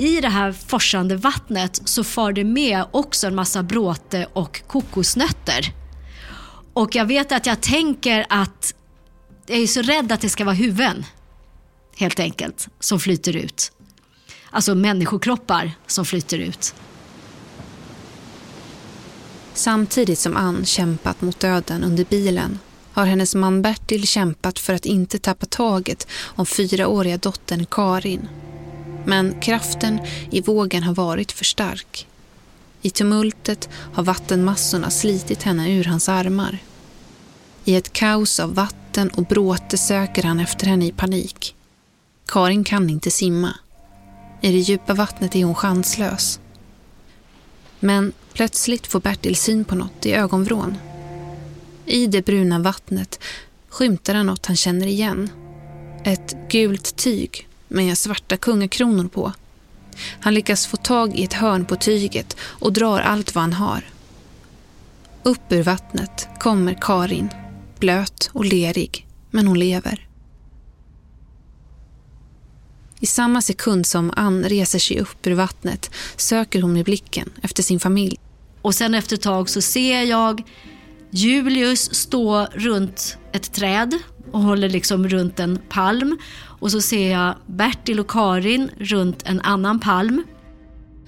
I 0.00 0.20
det 0.20 0.28
här 0.28 0.52
forsande 0.52 1.16
vattnet 1.16 1.80
så 1.84 2.04
far 2.04 2.32
det 2.32 2.44
med 2.44 2.84
också 2.90 3.26
en 3.26 3.34
massa 3.34 3.62
bråte 3.62 4.28
och 4.32 4.62
kokosnötter. 4.66 5.72
Och 6.72 6.94
jag 6.94 7.04
vet 7.04 7.32
att 7.32 7.46
jag 7.46 7.60
tänker 7.60 8.26
att 8.28 8.74
jag 9.46 9.58
är 9.58 9.66
så 9.66 9.82
rädd 9.82 10.12
att 10.12 10.20
det 10.20 10.28
ska 10.28 10.44
vara 10.44 10.54
huvuden, 10.54 11.04
helt 11.96 12.20
enkelt, 12.20 12.68
som 12.80 13.00
flyter 13.00 13.36
ut. 13.36 13.72
Alltså 14.50 14.74
människokroppar 14.74 15.72
som 15.86 16.04
flyter 16.04 16.38
ut. 16.38 16.74
Samtidigt 19.54 20.18
som 20.18 20.36
Ann 20.36 20.64
kämpat 20.64 21.20
mot 21.20 21.40
döden 21.40 21.84
under 21.84 22.04
bilen 22.04 22.58
har 22.92 23.04
hennes 23.04 23.34
man 23.34 23.62
Bertil 23.62 24.06
kämpat 24.06 24.58
för 24.58 24.74
att 24.74 24.86
inte 24.86 25.18
tappa 25.18 25.46
taget 25.46 26.06
om 26.24 26.46
fyraåriga 26.46 27.16
dottern 27.16 27.66
Karin. 27.66 28.28
Men 29.08 29.40
kraften 29.40 30.00
i 30.30 30.40
vågen 30.40 30.82
har 30.82 30.94
varit 30.94 31.32
för 31.32 31.44
stark. 31.44 32.06
I 32.82 32.90
tumultet 32.90 33.68
har 33.94 34.02
vattenmassorna 34.02 34.90
slitit 34.90 35.42
henne 35.42 35.70
ur 35.70 35.84
hans 35.84 36.08
armar. 36.08 36.58
I 37.64 37.76
ett 37.76 37.92
kaos 37.92 38.40
av 38.40 38.54
vatten 38.54 39.08
och 39.08 39.24
bråte 39.24 39.78
söker 39.78 40.22
han 40.22 40.40
efter 40.40 40.66
henne 40.66 40.86
i 40.86 40.92
panik. 40.92 41.54
Karin 42.26 42.64
kan 42.64 42.90
inte 42.90 43.10
simma. 43.10 43.54
I 44.40 44.52
det 44.52 44.58
djupa 44.58 44.94
vattnet 44.94 45.36
är 45.36 45.44
hon 45.44 45.54
chanslös. 45.54 46.40
Men 47.80 48.12
plötsligt 48.32 48.86
får 48.86 49.00
Bertil 49.00 49.36
syn 49.36 49.64
på 49.64 49.74
något 49.74 50.06
i 50.06 50.12
ögonvrån. 50.12 50.78
I 51.86 52.06
det 52.06 52.26
bruna 52.26 52.58
vattnet 52.58 53.20
skymtar 53.68 54.14
han 54.14 54.26
något 54.26 54.46
han 54.46 54.56
känner 54.56 54.86
igen. 54.86 55.30
Ett 56.04 56.36
gult 56.50 56.96
tyg 56.96 57.47
med 57.68 57.98
svarta 57.98 58.36
kungakronor 58.36 59.08
på. 59.08 59.32
Han 60.20 60.34
lyckas 60.34 60.66
få 60.66 60.76
tag 60.76 61.14
i 61.14 61.24
ett 61.24 61.32
hörn 61.32 61.64
på 61.64 61.76
tyget 61.76 62.36
och 62.40 62.72
drar 62.72 63.00
allt 63.00 63.34
vad 63.34 63.42
han 63.42 63.52
har. 63.52 63.84
Upp 65.22 65.52
ur 65.52 65.62
vattnet 65.62 66.28
kommer 66.38 66.78
Karin 66.80 67.28
blöt 67.78 68.30
och 68.32 68.44
lerig, 68.44 69.06
men 69.30 69.46
hon 69.46 69.58
lever. 69.58 70.08
I 73.00 73.06
samma 73.06 73.42
sekund 73.42 73.86
som 73.86 74.12
Ann 74.16 74.44
reser 74.44 74.78
sig 74.78 75.00
upp 75.00 75.26
ur 75.26 75.34
vattnet 75.34 75.90
söker 76.16 76.62
hon 76.62 76.72
med 76.72 76.84
blicken 76.84 77.30
efter 77.42 77.62
sin 77.62 77.80
familj. 77.80 78.18
Och 78.62 78.74
sen 78.74 78.94
efter 78.94 79.16
ett 79.16 79.22
tag 79.22 79.48
så 79.50 79.60
ser 79.60 80.02
jag 80.02 80.42
Julius 81.10 81.94
stå 81.94 82.44
runt 82.44 83.18
ett 83.32 83.52
träd 83.52 83.98
och 84.32 84.40
håller 84.40 84.68
liksom 84.68 85.08
runt 85.08 85.40
en 85.40 85.58
palm. 85.68 86.18
Och 86.60 86.70
så 86.70 86.80
ser 86.80 87.12
jag 87.12 87.34
Bertil 87.46 88.00
och 88.00 88.10
Karin 88.10 88.70
runt 88.78 89.22
en 89.26 89.40
annan 89.40 89.80
palm. 89.80 90.24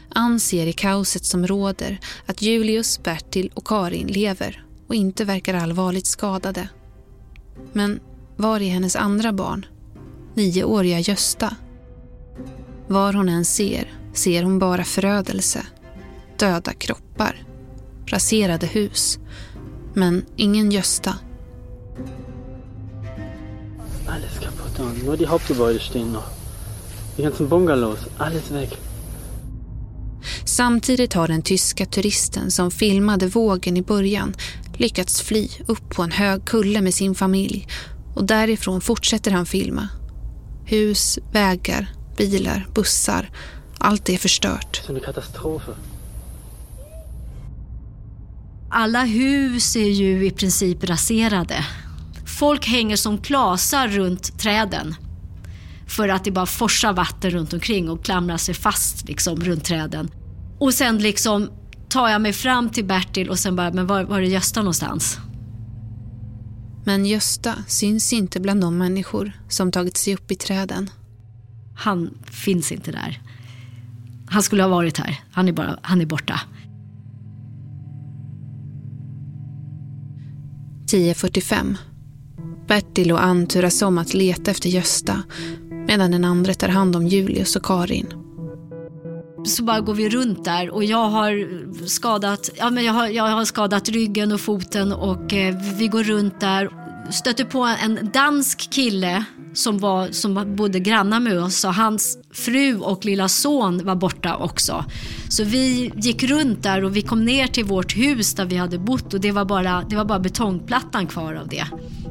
Ann 0.08 0.40
ser 0.40 0.66
i 0.66 0.72
kaoset 0.72 1.24
som 1.24 1.46
råder 1.46 1.98
att 2.26 2.42
Julius, 2.42 3.02
Bertil 3.02 3.50
och 3.54 3.66
Karin 3.66 4.06
lever 4.06 4.64
och 4.86 4.94
inte 4.94 5.24
verkar 5.24 5.54
allvarligt 5.54 6.06
skadade. 6.06 6.68
Men 7.72 8.00
var 8.36 8.60
är 8.60 8.70
hennes 8.70 8.96
andra 8.96 9.32
barn? 9.32 9.66
Nioåriga 10.34 10.98
Gösta. 10.98 11.56
Var 12.88 13.12
hon 13.12 13.28
än 13.28 13.44
ser, 13.44 13.92
ser 14.12 14.42
hon 14.42 14.58
bara 14.58 14.84
förödelse. 14.84 15.66
Döda 16.38 16.72
kroppar. 16.72 17.44
Raserade 18.06 18.66
hus. 18.66 19.18
Men 19.94 20.24
ingen 20.36 20.70
Gösta. 20.70 21.14
Alles 24.10 24.40
kaputt 24.40 24.78
und 24.80 25.04
nur 25.04 25.16
die 25.16 25.26
Hauptgebäude 25.26 25.80
stehen 25.80 26.12
noch. 26.12 26.30
Die 27.16 27.22
ganzen 27.22 27.48
Bungalows, 27.48 27.98
alles 28.18 28.52
weg. 28.52 28.70
Samtidigt 30.44 31.14
har 31.14 31.28
den 31.28 31.42
tyska 31.42 31.86
turisten 31.86 32.50
som 32.50 32.70
filmade 32.70 33.26
vågen 33.26 33.76
i 33.76 33.82
början 33.82 34.34
lyckats 34.78 35.22
fly 35.22 35.48
upp 35.66 35.88
på 35.94 36.02
en 36.02 36.10
hög 36.10 36.44
kulle 36.44 36.80
med 36.80 36.94
sin 36.94 37.14
familj 37.14 37.66
och 38.14 38.24
därifrån 38.24 38.80
fortsätter 38.80 39.30
han 39.30 39.46
filma. 39.46 39.88
Hus, 40.64 41.18
vägar, 41.32 41.92
bilar, 42.16 42.66
bussar. 42.74 43.30
Allt 43.78 44.08
är 44.08 44.16
förstört. 44.16 44.82
So 44.86 44.92
eine 44.92 45.00
Katastrophe. 45.00 45.72
Alla 48.70 49.04
hus 49.04 49.76
är 49.76 49.90
ju 49.90 50.26
i 50.26 50.30
princip 50.30 50.84
raserade. 50.84 51.64
Folk 52.40 52.66
hänger 52.66 52.96
som 52.96 53.18
klasar 53.18 53.88
runt 53.88 54.38
träden. 54.38 54.94
För 55.86 56.08
att 56.08 56.24
det 56.24 56.30
bara 56.30 56.46
forsar 56.46 56.92
vatten 56.92 57.30
runt 57.30 57.52
omkring 57.52 57.90
och 57.90 58.04
klamrar 58.04 58.36
sig 58.36 58.54
fast 58.54 59.08
liksom 59.08 59.36
runt 59.36 59.64
träden. 59.64 60.10
Och 60.58 60.74
sen 60.74 60.98
liksom 60.98 61.50
tar 61.88 62.08
jag 62.08 62.20
mig 62.20 62.32
fram 62.32 62.70
till 62.70 62.84
Bertil 62.84 63.30
och 63.30 63.38
sen 63.38 63.56
bara, 63.56 63.72
men 63.72 63.86
var, 63.86 64.04
var 64.04 64.18
är 64.18 64.22
Gösta 64.22 64.60
någonstans? 64.60 65.18
Men 66.84 67.06
Gösta 67.06 67.54
syns 67.66 68.12
inte 68.12 68.40
bland 68.40 68.60
de 68.60 68.78
människor 68.78 69.32
som 69.48 69.72
tagit 69.72 69.96
sig 69.96 70.14
upp 70.14 70.30
i 70.30 70.34
träden. 70.34 70.90
Han 71.76 72.18
finns 72.24 72.72
inte 72.72 72.92
där. 72.92 73.22
Han 74.30 74.42
skulle 74.42 74.62
ha 74.62 74.70
varit 74.70 74.98
här. 74.98 75.20
Han 75.32 75.48
är, 75.48 75.52
bara, 75.52 75.78
han 75.82 76.00
är 76.00 76.06
borta. 76.06 76.40
10.45. 80.86 81.76
Bertil 82.70 83.12
och 83.12 83.24
Ann 83.24 83.46
turas 83.46 83.82
om 83.82 83.98
att 83.98 84.14
leta 84.14 84.50
efter 84.50 84.68
Gösta 84.68 85.22
medan 85.86 86.10
den 86.10 86.24
andra 86.24 86.54
tar 86.54 86.68
hand 86.68 86.96
om 86.96 87.06
Julius 87.06 87.56
och 87.56 87.64
Karin. 87.64 88.06
Så 89.44 89.62
bara 89.64 89.80
går 89.80 89.94
vi 89.94 90.08
runt 90.08 90.44
där 90.44 90.70
och 90.70 90.84
jag 90.84 91.08
har 91.08 91.46
skadat, 91.86 92.50
ja, 92.56 92.70
men 92.70 92.84
jag 92.84 92.92
har, 92.92 93.08
jag 93.08 93.24
har 93.24 93.44
skadat 93.44 93.88
ryggen 93.88 94.32
och 94.32 94.40
foten 94.40 94.92
och 94.92 95.32
eh, 95.32 95.54
vi 95.78 95.88
går 95.88 96.02
runt 96.02 96.40
där. 96.40 96.79
Stötte 97.10 97.44
på 97.44 97.62
en 97.62 98.10
dansk 98.12 98.70
kille 98.70 99.24
som, 99.54 99.78
var, 99.78 100.08
som 100.10 100.56
bodde 100.56 100.80
grannar 100.80 101.20
med 101.20 101.42
oss 101.42 101.64
och 101.64 101.74
hans 101.74 102.18
fru 102.32 102.78
och 102.78 103.04
lilla 103.04 103.28
son 103.28 103.84
var 103.84 103.94
borta 103.96 104.36
också. 104.36 104.84
Så 105.28 105.44
vi 105.44 105.92
gick 105.96 106.22
runt 106.22 106.62
där 106.62 106.84
och 106.84 106.96
vi 106.96 107.02
kom 107.02 107.24
ner 107.24 107.46
till 107.46 107.64
vårt 107.64 107.96
hus 107.96 108.34
där 108.34 108.44
vi 108.44 108.56
hade 108.56 108.78
bott 108.78 109.14
och 109.14 109.20
det 109.20 109.32
var 109.32 109.44
bara, 109.44 109.84
det 109.90 109.96
var 109.96 110.04
bara 110.04 110.20
betongplattan 110.20 111.06
kvar 111.06 111.34
av 111.34 111.48
det. 111.48 111.64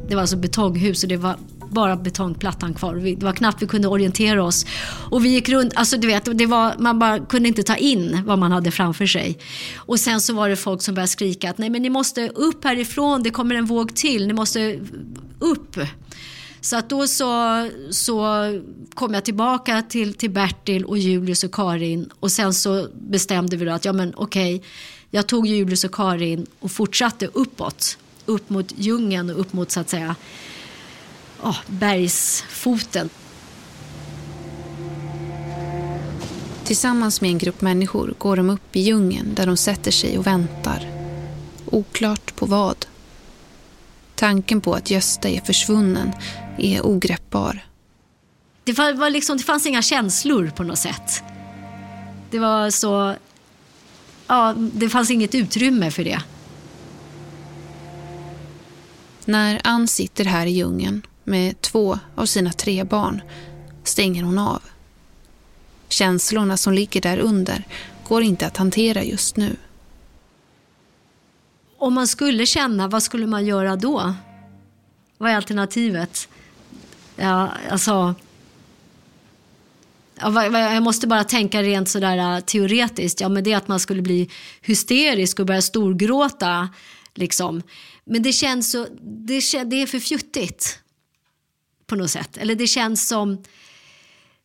Det 0.09 0.15
var 0.15 0.21
alltså 0.21 0.37
betonghus 0.37 1.03
och 1.03 1.09
det 1.09 1.17
var 1.17 1.35
bara 1.69 1.95
betongplattan 1.95 2.73
kvar. 2.73 2.95
Det 2.95 3.25
var 3.25 3.33
knappt 3.33 3.61
vi 3.61 3.67
kunde 3.67 3.87
orientera 3.87 4.43
oss. 4.43 4.65
Och 5.11 5.25
vi 5.25 5.29
gick 5.29 5.49
runt, 5.49 5.73
alltså 5.75 5.97
du 5.97 6.07
vet, 6.07 6.37
det 6.37 6.45
var, 6.45 6.73
man 6.79 6.99
bara 6.99 7.19
kunde 7.19 7.49
inte 7.49 7.63
ta 7.63 7.75
in 7.75 8.21
vad 8.25 8.39
man 8.39 8.51
hade 8.51 8.71
framför 8.71 9.05
sig. 9.05 9.37
Och 9.75 9.99
sen 9.99 10.21
så 10.21 10.33
var 10.33 10.49
det 10.49 10.55
folk 10.55 10.81
som 10.81 10.95
började 10.95 11.07
skrika 11.07 11.49
att 11.49 11.57
nej 11.57 11.69
men 11.69 11.81
ni 11.81 11.89
måste 11.89 12.29
upp 12.29 12.63
härifrån, 12.63 13.23
det 13.23 13.29
kommer 13.29 13.55
en 13.55 13.65
våg 13.65 13.95
till, 13.95 14.27
ni 14.27 14.33
måste 14.33 14.79
upp. 15.39 15.79
Så 16.61 16.77
att 16.77 16.89
då 16.89 17.07
så, 17.07 17.69
så 17.89 18.25
kom 18.93 19.13
jag 19.13 19.25
tillbaka 19.25 19.81
till, 19.81 20.13
till 20.13 20.29
Bertil 20.29 20.85
och 20.85 20.97
Julius 20.97 21.43
och 21.43 21.53
Karin 21.53 22.09
och 22.19 22.31
sen 22.31 22.53
så 22.53 22.87
bestämde 22.93 23.57
vi 23.57 23.65
då 23.65 23.71
att 23.71 23.85
ja 23.85 23.93
men 23.93 24.13
okej, 24.15 24.63
jag 25.09 25.27
tog 25.27 25.47
Julius 25.47 25.83
och 25.83 25.95
Karin 25.95 26.45
och 26.59 26.71
fortsatte 26.71 27.29
uppåt. 27.33 27.97
Upp 28.25 28.49
mot 28.49 28.73
djungeln 28.77 29.29
och 29.29 29.39
upp 29.39 29.53
mot 29.53 29.71
så 29.71 29.79
att 29.79 29.89
säga 29.89 30.15
oh, 31.43 31.57
bergsfoten. 31.67 33.09
Tillsammans 36.63 37.21
med 37.21 37.29
en 37.29 37.37
grupp 37.37 37.61
människor 37.61 38.13
går 38.17 38.35
de 38.35 38.49
upp 38.49 38.75
i 38.75 38.79
djungeln 38.79 39.35
där 39.35 39.45
de 39.45 39.57
sätter 39.57 39.91
sig 39.91 40.17
och 40.17 40.27
väntar. 40.27 40.87
Oklart 41.65 42.35
på 42.35 42.45
vad. 42.45 42.85
Tanken 44.15 44.61
på 44.61 44.73
att 44.73 44.91
Gösta 44.91 45.29
är 45.29 45.41
försvunnen 45.41 46.11
är 46.57 46.85
ogreppbar. 46.85 47.65
Det, 48.63 48.73
var, 48.73 49.09
liksom, 49.09 49.37
det 49.37 49.43
fanns 49.43 49.65
inga 49.65 49.81
känslor 49.81 50.51
på 50.55 50.63
något 50.63 50.79
sätt. 50.79 51.23
Det 52.31 52.39
var 52.39 52.69
så... 52.69 53.15
Ja, 54.27 54.53
det 54.57 54.89
fanns 54.89 55.11
inget 55.11 55.35
utrymme 55.35 55.91
för 55.91 56.03
det. 56.03 56.21
När 59.25 59.61
Ann 59.63 59.87
sitter 59.87 60.25
här 60.25 60.45
i 60.45 60.51
djungeln 60.51 61.01
med 61.29 61.61
två 61.61 61.99
av 62.15 62.25
sina 62.25 62.51
tre 62.51 62.83
barn 62.83 63.21
stänger 63.83 64.23
hon 64.23 64.39
av. 64.39 64.61
Känslorna 65.89 66.57
som 66.57 66.73
ligger 66.73 67.01
där 67.01 67.17
under 67.17 67.63
går 68.07 68.23
inte 68.23 68.47
att 68.47 68.57
hantera 68.57 69.03
just 69.03 69.37
nu. 69.37 69.55
Om 71.77 71.93
man 71.93 72.07
skulle 72.07 72.45
känna, 72.45 72.87
vad 72.87 73.03
skulle 73.03 73.27
man 73.27 73.45
göra 73.45 73.75
då? 73.75 74.13
Vad 75.17 75.31
är 75.31 75.35
alternativet? 75.35 76.27
Ja, 77.15 77.51
alltså... 77.69 78.15
Jag 80.21 80.83
måste 80.83 81.07
bara 81.07 81.23
tänka 81.23 81.63
rent 81.63 81.89
sådär 81.89 82.17
äh, 82.17 82.39
teoretiskt. 82.39 83.21
Ja, 83.21 83.29
men 83.29 83.43
det 83.43 83.51
är 83.51 83.57
att 83.57 83.67
man 83.67 83.79
skulle 83.79 84.01
bli 84.01 84.29
hysterisk 84.61 85.39
och 85.39 85.45
börja 85.45 85.61
storgråta. 85.61 86.69
Liksom. 87.15 87.61
Men 88.05 88.23
det 88.23 88.31
känns 88.31 88.71
så... 88.71 88.87
Det, 89.01 89.63
det 89.63 89.81
är 89.81 89.85
för 89.85 89.99
fjuttigt. 89.99 90.79
På 91.89 91.95
något 91.95 92.11
sätt. 92.11 92.37
Eller 92.37 92.55
det 92.55 92.67
känns 92.67 93.07
som... 93.07 93.43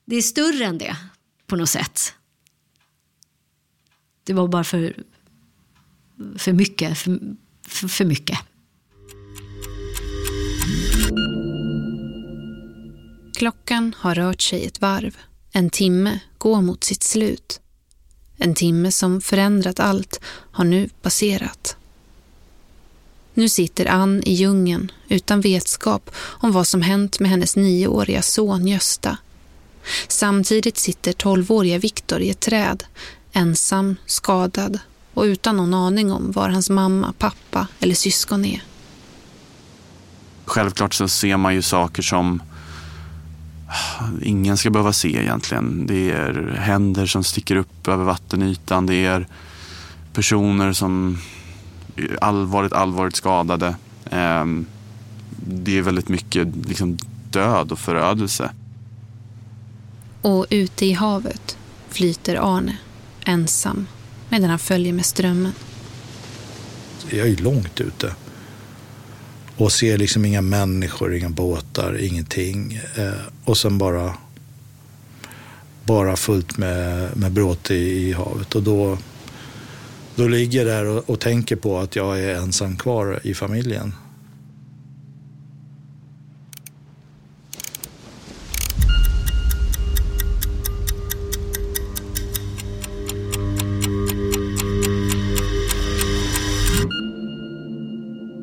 Det 0.04 0.16
är 0.16 0.22
större 0.22 0.64
än 0.64 0.78
det. 0.78 0.96
På 1.46 1.56
något 1.56 1.68
sätt. 1.68 2.14
Det 4.24 4.32
var 4.32 4.48
bara 4.48 4.64
för, 4.64 5.02
för 6.38 6.52
mycket. 6.52 6.98
För, 6.98 7.18
för, 7.68 7.88
för 7.88 8.04
mycket. 8.04 8.38
Klockan 13.34 13.94
har 13.98 14.14
rört 14.14 14.42
sig 14.42 14.66
ett 14.66 14.80
varv. 14.80 15.18
En 15.52 15.70
timme 15.70 16.20
går 16.38 16.62
mot 16.62 16.84
sitt 16.84 17.02
slut. 17.02 17.60
En 18.36 18.54
timme 18.54 18.92
som 18.92 19.20
förändrat 19.20 19.80
allt 19.80 20.20
har 20.26 20.64
nu 20.64 20.88
passerat. 21.02 21.76
Nu 23.34 23.48
sitter 23.48 23.86
Ann 23.86 24.22
i 24.26 24.32
djungeln 24.32 24.92
utan 25.08 25.40
vetskap 25.40 26.10
om 26.16 26.52
vad 26.52 26.66
som 26.66 26.82
hänt 26.82 27.20
med 27.20 27.30
hennes 27.30 27.56
nioåriga 27.56 28.22
son 28.22 28.66
Gösta. 28.66 29.18
Samtidigt 30.08 30.78
sitter 30.78 31.12
tolvåriga 31.12 31.78
Viktor 31.78 32.20
i 32.20 32.30
ett 32.30 32.40
träd, 32.40 32.84
ensam, 33.32 33.96
skadad 34.06 34.78
och 35.14 35.22
utan 35.22 35.56
någon 35.56 35.74
aning 35.74 36.12
om 36.12 36.32
var 36.32 36.48
hans 36.48 36.70
mamma, 36.70 37.12
pappa 37.18 37.66
eller 37.80 37.94
syskon 37.94 38.44
är. 38.44 38.62
Självklart 40.44 40.94
så 40.94 41.08
ser 41.08 41.36
man 41.36 41.54
ju 41.54 41.62
saker 41.62 42.02
som 42.02 42.42
ingen 44.22 44.56
ska 44.56 44.70
behöva 44.70 44.92
se 44.92 45.08
egentligen. 45.08 45.86
Det 45.86 46.10
är 46.10 46.56
händer 46.58 47.06
som 47.06 47.24
sticker 47.24 47.56
upp 47.56 47.88
över 47.88 48.04
vattenytan. 48.04 48.86
Det 48.86 49.06
är 49.06 49.26
personer 50.12 50.72
som 50.72 51.18
allvarligt, 52.20 52.72
allvarligt 52.72 53.16
skadade. 53.16 53.76
Ehm, 54.10 54.66
det 55.46 55.78
är 55.78 55.82
väldigt 55.82 56.08
mycket 56.08 56.48
liksom 56.68 56.98
död 57.30 57.72
och 57.72 57.78
förödelse. 57.78 58.50
Och 60.22 60.46
ute 60.50 60.86
i 60.86 60.92
havet 60.92 61.56
flyter 61.88 62.56
Arne, 62.56 62.76
ensam, 63.24 63.86
medan 64.28 64.50
han 64.50 64.58
följer 64.58 64.92
med 64.92 65.06
strömmen. 65.06 65.52
Jag 67.10 67.28
är 67.28 67.36
långt 67.36 67.80
ute 67.80 68.14
och 69.56 69.72
ser 69.72 69.98
liksom 69.98 70.24
inga 70.24 70.42
människor, 70.42 71.14
inga 71.14 71.30
båtar, 71.30 71.98
ingenting. 72.00 72.80
Eh, 72.96 73.12
och 73.44 73.58
sen 73.58 73.78
bara, 73.78 74.14
bara 75.84 76.16
fullt 76.16 76.56
med, 76.58 77.16
med 77.16 77.32
bråte 77.32 77.74
i, 77.74 78.08
i 78.08 78.12
havet. 78.12 78.54
Och 78.54 78.62
då, 78.62 78.98
då 80.16 80.28
ligger 80.28 80.58
jag 80.58 80.66
där 80.66 80.86
och, 80.86 81.10
och 81.10 81.20
tänker 81.20 81.56
på 81.56 81.78
att 81.78 81.96
jag 81.96 82.20
är 82.20 82.34
ensam 82.34 82.76
kvar 82.76 83.20
i 83.22 83.34
familjen. 83.34 83.92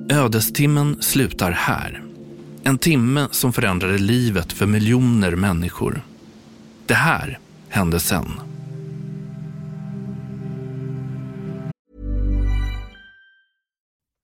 Ödestimmen 0.09 0.97
slutar 1.01 1.51
här. 1.51 2.03
En 2.63 2.77
timme 2.77 3.27
som 3.31 3.53
förändrade 3.53 3.97
livet 3.97 4.53
för 4.53 4.65
miljoner 4.65 5.35
människor. 5.35 6.01
Det 6.85 6.93
här 6.93 7.39
hände 7.69 7.99
sen. 7.99 8.50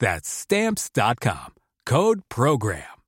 That's 0.00 0.28
stamps.com. 0.28 1.52
Code 1.90 2.20
program. 2.34 2.98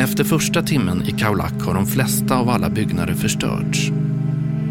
Efter 0.00 0.24
första 0.24 0.62
timmen 0.62 1.02
i 1.02 1.10
Kaulak 1.10 1.52
har 1.62 1.74
de 1.74 1.86
flesta 1.86 2.36
av 2.36 2.48
alla 2.48 2.70
byggnader 2.70 3.14
förstörts. 3.14 3.90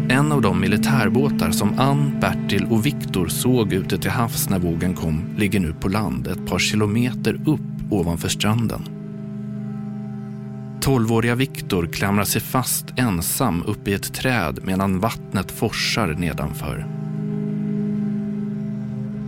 En 0.08 0.32
av 0.32 0.42
de 0.42 0.60
militärbåtar 0.60 1.50
som 1.50 1.78
Ann, 1.78 2.20
Bertil 2.20 2.66
och 2.70 2.86
Viktor 2.86 3.28
såg 3.28 3.72
ute 3.72 3.98
till 3.98 4.10
havs 4.10 4.48
när 4.48 4.58
vågen 4.58 4.94
kom 4.94 5.34
ligger 5.36 5.60
nu 5.60 5.74
på 5.74 5.88
land 5.88 6.26
ett 6.26 6.46
par 6.46 6.58
kilometer 6.58 7.34
upp 7.34 7.92
ovanför 7.92 8.28
stranden. 8.28 8.99
Tolvåriga 10.80 11.34
Viktor 11.34 11.86
klamrar 11.86 12.24
sig 12.24 12.40
fast 12.40 12.84
ensam 12.96 13.62
uppe 13.66 13.90
i 13.90 13.94
ett 13.94 14.14
träd 14.14 14.58
medan 14.62 15.00
vattnet 15.00 15.50
forsar 15.50 16.08
nedanför. 16.08 16.86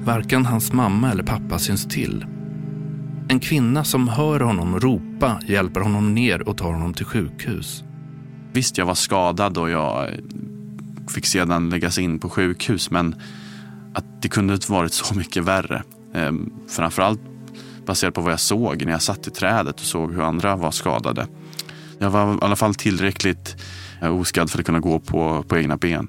Varken 0.05 0.47
hans 0.47 0.73
mamma 0.73 1.11
eller 1.11 1.23
pappa 1.23 1.59
syns 1.59 1.87
till. 1.87 2.27
En 3.29 3.41
kvinna 3.41 3.85
som 3.85 4.09
hör 4.09 4.41
honom 4.41 4.81
ropa 4.81 5.41
hjälper 5.49 5.81
honom 5.81 6.15
ner 6.15 6.49
och 6.49 6.57
tar 6.57 6.73
honom 6.73 6.95
till 6.95 7.07
sjukhus. 7.07 7.85
Visst, 8.53 8.79
jag 8.79 8.87
var 8.87 8.95
skadad 8.95 9.59
och 9.59 9.71
jag 9.71 10.11
fick 11.15 11.27
sedan 11.27 11.71
läggas 11.71 11.99
in 11.99 12.19
på 12.19 12.29
sjukhus 12.29 12.91
men 12.91 13.15
att 13.95 14.23
det 14.23 14.29
kunde 14.29 14.55
inte 14.55 14.73
varit 14.73 14.93
så 14.93 15.15
mycket 15.15 15.45
värre. 15.45 15.83
Ehm, 16.15 16.53
framförallt 16.69 17.21
baserat 17.87 18.15
på 18.15 18.21
vad 18.21 18.33
jag 18.33 18.41
såg 18.41 18.85
när 18.85 18.93
jag 18.93 19.03
satt 19.03 19.27
i 19.27 19.31
trädet 19.31 19.75
och 19.75 19.87
såg 19.87 20.13
hur 20.13 20.23
andra 20.23 20.57
var 20.57 20.71
skadade. 20.71 21.27
Jag 22.03 22.11
var 22.11 22.35
i 22.35 22.39
alla 22.41 22.57
fall 22.57 22.75
tillräckligt 22.75 23.57
eh, 24.03 24.21
oskadd 24.21 24.51
för 24.51 24.59
att 24.59 24.67
kunna 24.67 24.81
gå 24.81 25.01
på, 25.01 25.45
på 25.49 25.59
egna 25.59 25.77
ben. 25.77 26.09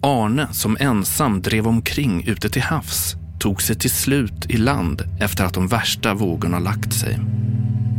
Arne, 0.00 0.48
som 0.52 0.76
ensam 0.80 1.42
drev 1.42 1.66
omkring 1.66 2.24
ute 2.26 2.48
till 2.48 2.62
havs, 2.62 3.14
tog 3.40 3.62
sig 3.62 3.76
till 3.76 3.90
slut 3.90 4.46
i 4.48 4.56
land 4.56 5.02
efter 5.20 5.44
att 5.44 5.54
de 5.54 5.68
värsta 5.68 6.14
vågorna 6.14 6.58
lagt 6.58 6.92
sig. 6.92 7.18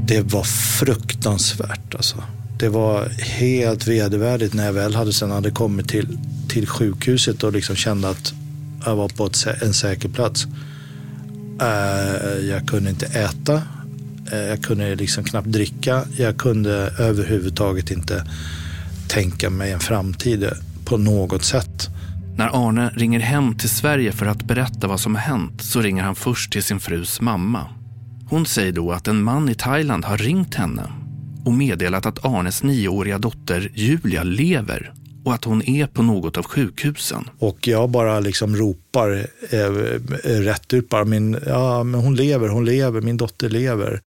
Det 0.07 0.21
var 0.21 0.43
fruktansvärt 0.43 1.95
alltså. 1.95 2.23
Det 2.59 2.69
var 2.69 3.09
helt 3.39 3.87
vedervärdigt 3.87 4.53
när 4.53 4.65
jag 4.65 4.73
väl 4.73 4.95
hade, 4.95 5.13
sen 5.13 5.31
hade 5.31 5.51
kommit 5.51 5.87
till, 5.87 6.19
till 6.49 6.67
sjukhuset 6.67 7.43
och 7.43 7.53
liksom 7.53 7.75
kände 7.75 8.09
att 8.09 8.33
jag 8.85 8.95
var 8.95 9.09
på 9.09 9.25
ett, 9.25 9.47
en 9.61 9.73
säker 9.73 10.09
plats. 10.09 10.47
Uh, 11.61 12.47
jag 12.49 12.67
kunde 12.67 12.89
inte 12.89 13.05
äta. 13.05 13.61
Uh, 14.33 14.39
jag 14.39 14.61
kunde 14.61 14.95
liksom 14.95 15.23
knappt 15.23 15.47
dricka. 15.47 16.03
Jag 16.17 16.37
kunde 16.37 16.93
överhuvudtaget 16.99 17.91
inte 17.91 18.25
tänka 19.07 19.49
mig 19.49 19.71
en 19.71 19.79
framtid 19.79 20.49
på 20.85 20.97
något 20.97 21.43
sätt. 21.43 21.89
När 22.37 22.67
Arne 22.67 22.91
ringer 22.95 23.19
hem 23.19 23.57
till 23.57 23.69
Sverige 23.69 24.11
för 24.11 24.25
att 24.25 24.43
berätta 24.43 24.87
vad 24.87 24.99
som 24.99 25.15
har 25.15 25.21
hänt 25.21 25.61
så 25.61 25.81
ringer 25.81 26.03
han 26.03 26.15
först 26.15 26.51
till 26.51 26.63
sin 26.63 26.79
frus 26.79 27.21
mamma. 27.21 27.65
Hon 28.29 28.45
säger 28.45 28.71
då 28.71 28.91
att 28.91 29.07
en 29.07 29.23
man 29.23 29.49
i 29.49 29.55
Thailand 29.55 30.05
har 30.05 30.17
ringt 30.17 30.55
henne 30.55 30.83
och 31.45 31.53
meddelat 31.53 32.05
att 32.05 32.25
Arnes 32.25 32.63
nioåriga 32.63 33.17
dotter 33.17 33.71
Julia 33.73 34.23
lever 34.23 34.93
och 35.25 35.33
att 35.33 35.43
hon 35.43 35.61
är 35.69 35.87
på 35.87 36.03
något 36.03 36.37
av 36.37 36.45
sjukhusen. 36.45 37.29
Och 37.39 37.67
jag 37.67 37.89
bara 37.89 38.19
liksom 38.19 38.55
ropar 38.55 39.27
eh, 39.49 39.71
rätt 40.23 40.73
ut 40.73 40.89
bara, 40.89 41.05
min, 41.05 41.37
ja, 41.45 41.83
men 41.83 42.01
hon 42.01 42.15
lever, 42.15 42.47
hon 42.47 42.65
lever, 42.65 43.01
min 43.01 43.17
dotter 43.17 43.49
lever. 43.49 44.01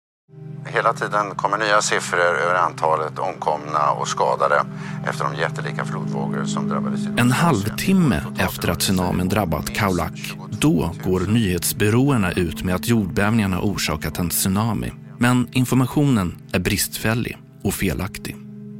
Hela 0.65 0.93
tiden 0.93 1.35
kommer 1.35 1.57
nya 1.57 1.81
siffror 1.81 2.19
över 2.19 2.55
antalet 2.55 3.19
omkomna 3.19 3.91
och 3.91 4.07
skadade 4.07 4.63
efter 5.07 5.25
de 5.25 5.35
jättelika 5.35 5.85
flodvågor 5.85 6.45
som 6.45 6.69
drabbade 6.69 6.97
En 7.17 7.31
halvtimme 7.31 8.23
efter 8.37 8.69
att 8.69 8.79
tsunamin 8.79 9.29
drabbat 9.29 9.73
Kaulak, 9.73 10.33
då 10.49 10.95
går 11.03 11.19
nyhetsbyråerna 11.19 12.31
ut 12.31 12.63
med 12.63 12.75
att 12.75 12.87
jordbävningarna 12.87 13.61
orsakat 13.61 14.19
en 14.19 14.29
tsunami. 14.29 14.91
Men 15.17 15.47
informationen 15.51 16.37
är 16.51 16.59
bristfällig 16.59 17.37
och 17.63 17.73
felaktig. 17.73 18.35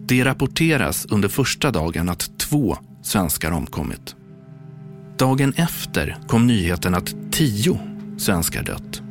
Det 0.05 0.25
rapporteras 0.25 1.05
under 1.05 1.29
första 1.29 1.71
dagen 1.71 2.09
att 2.09 2.37
två 2.37 2.77
svenskar 3.03 3.51
omkommit. 3.51 4.15
Dagen 5.17 5.53
efter 5.57 6.17
kom 6.27 6.47
nyheten 6.47 6.95
att 6.95 7.15
tio 7.31 7.79
svenskar 8.17 8.63
dött. 8.63 9.01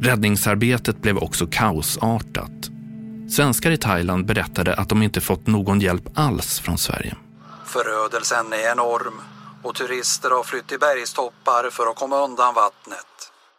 Räddningsarbetet 0.00 1.02
blev 1.02 1.18
också 1.18 1.46
kaosartat. 1.46 2.70
Svenskar 3.30 3.70
i 3.70 3.76
Thailand 3.76 4.26
berättade 4.26 4.74
att 4.74 4.88
de 4.88 5.02
inte 5.02 5.20
fått 5.20 5.46
någon 5.46 5.80
hjälp 5.80 6.02
alls 6.14 6.60
från 6.60 6.78
Sverige. 6.78 7.14
Förödelsen 7.66 8.52
är 8.52 8.72
enorm 8.72 9.14
och 9.62 9.74
turister 9.74 10.30
har 10.30 10.42
flytt 10.42 10.66
till 10.66 10.78
bergstoppar 10.78 11.70
för 11.70 11.90
att 11.90 11.96
komma 11.96 12.24
undan 12.24 12.54
vattnet. 12.54 13.06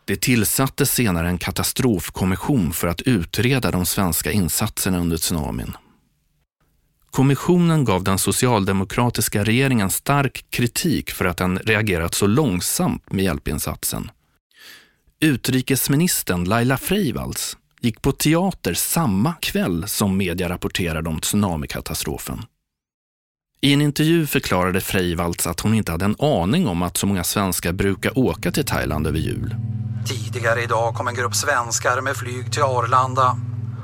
Det 0.06 0.22
tillsattes 0.22 0.92
senare 0.92 1.28
en 1.28 1.38
katastrofkommission 1.38 2.74
för 2.74 2.88
att 2.88 3.02
utreda 3.02 3.72
de 3.72 3.86
svenska 3.86 4.32
insatserna 4.32 5.00
under 5.00 5.18
tsunamin. 5.18 5.78
Kommissionen 7.12 7.86
gav 7.86 8.04
den 8.04 8.20
socialdemokratiska 8.20 9.44
regeringen 9.44 9.90
stark 9.90 10.46
kritik 10.50 11.12
för 11.12 11.26
att 11.26 11.38
den 11.38 11.60
reagerat 11.60 12.14
så 12.14 12.28
långsamt 12.28 13.12
med 13.12 13.26
hjälpinsatsen. 13.26 14.12
Utrikesministern 15.20 16.44
Laila 16.44 16.78
Freivalds 16.78 17.58
gick 17.82 18.02
på 18.02 18.12
teater 18.12 18.74
samma 18.74 19.34
kväll 19.34 19.88
som 19.88 20.18
media 20.18 20.50
rapporterade 20.50 21.10
om 21.10 21.20
tsunamikatastrofen. 21.20 22.46
I 23.62 23.74
en 23.74 23.82
intervju 23.82 24.28
förklarade 24.28 24.82
Freivalds 24.82 25.48
att 25.48 25.60
hon 25.60 25.74
inte 25.74 25.92
hade 25.92 26.06
en 26.06 26.16
aning 26.20 26.68
om 26.68 26.82
att 26.82 26.98
så 26.98 27.08
många 27.08 27.24
svenskar 27.24 27.74
brukar 27.74 28.20
åka 28.20 28.52
till 28.52 28.66
Thailand 28.66 29.08
över 29.08 29.20
jul. 29.20 29.56
Tidigare 30.08 30.64
idag 30.64 30.96
kom 30.96 31.08
en 31.08 31.16
grupp 31.16 31.36
svenskar 31.36 32.02
med 32.02 32.16
flyg 32.16 32.54
till 32.54 32.64
Arlanda. 32.64 33.38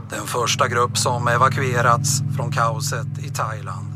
Den 0.09 0.27
första 0.27 0.67
grupp 0.67 0.97
som 0.97 1.27
evakuerats 1.27 2.21
från 2.37 2.51
kaoset 2.51 3.19
i 3.25 3.29
Thailand. 3.29 3.92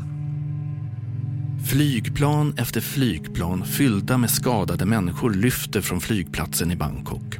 Flygplan 1.68 2.54
efter 2.58 2.80
flygplan 2.80 3.64
fyllda 3.64 4.18
med 4.18 4.30
skadade 4.30 4.86
människor 4.86 5.30
lyfter 5.30 5.80
från 5.80 6.00
flygplatsen 6.00 6.70
i 6.70 6.76
Bangkok. 6.76 7.38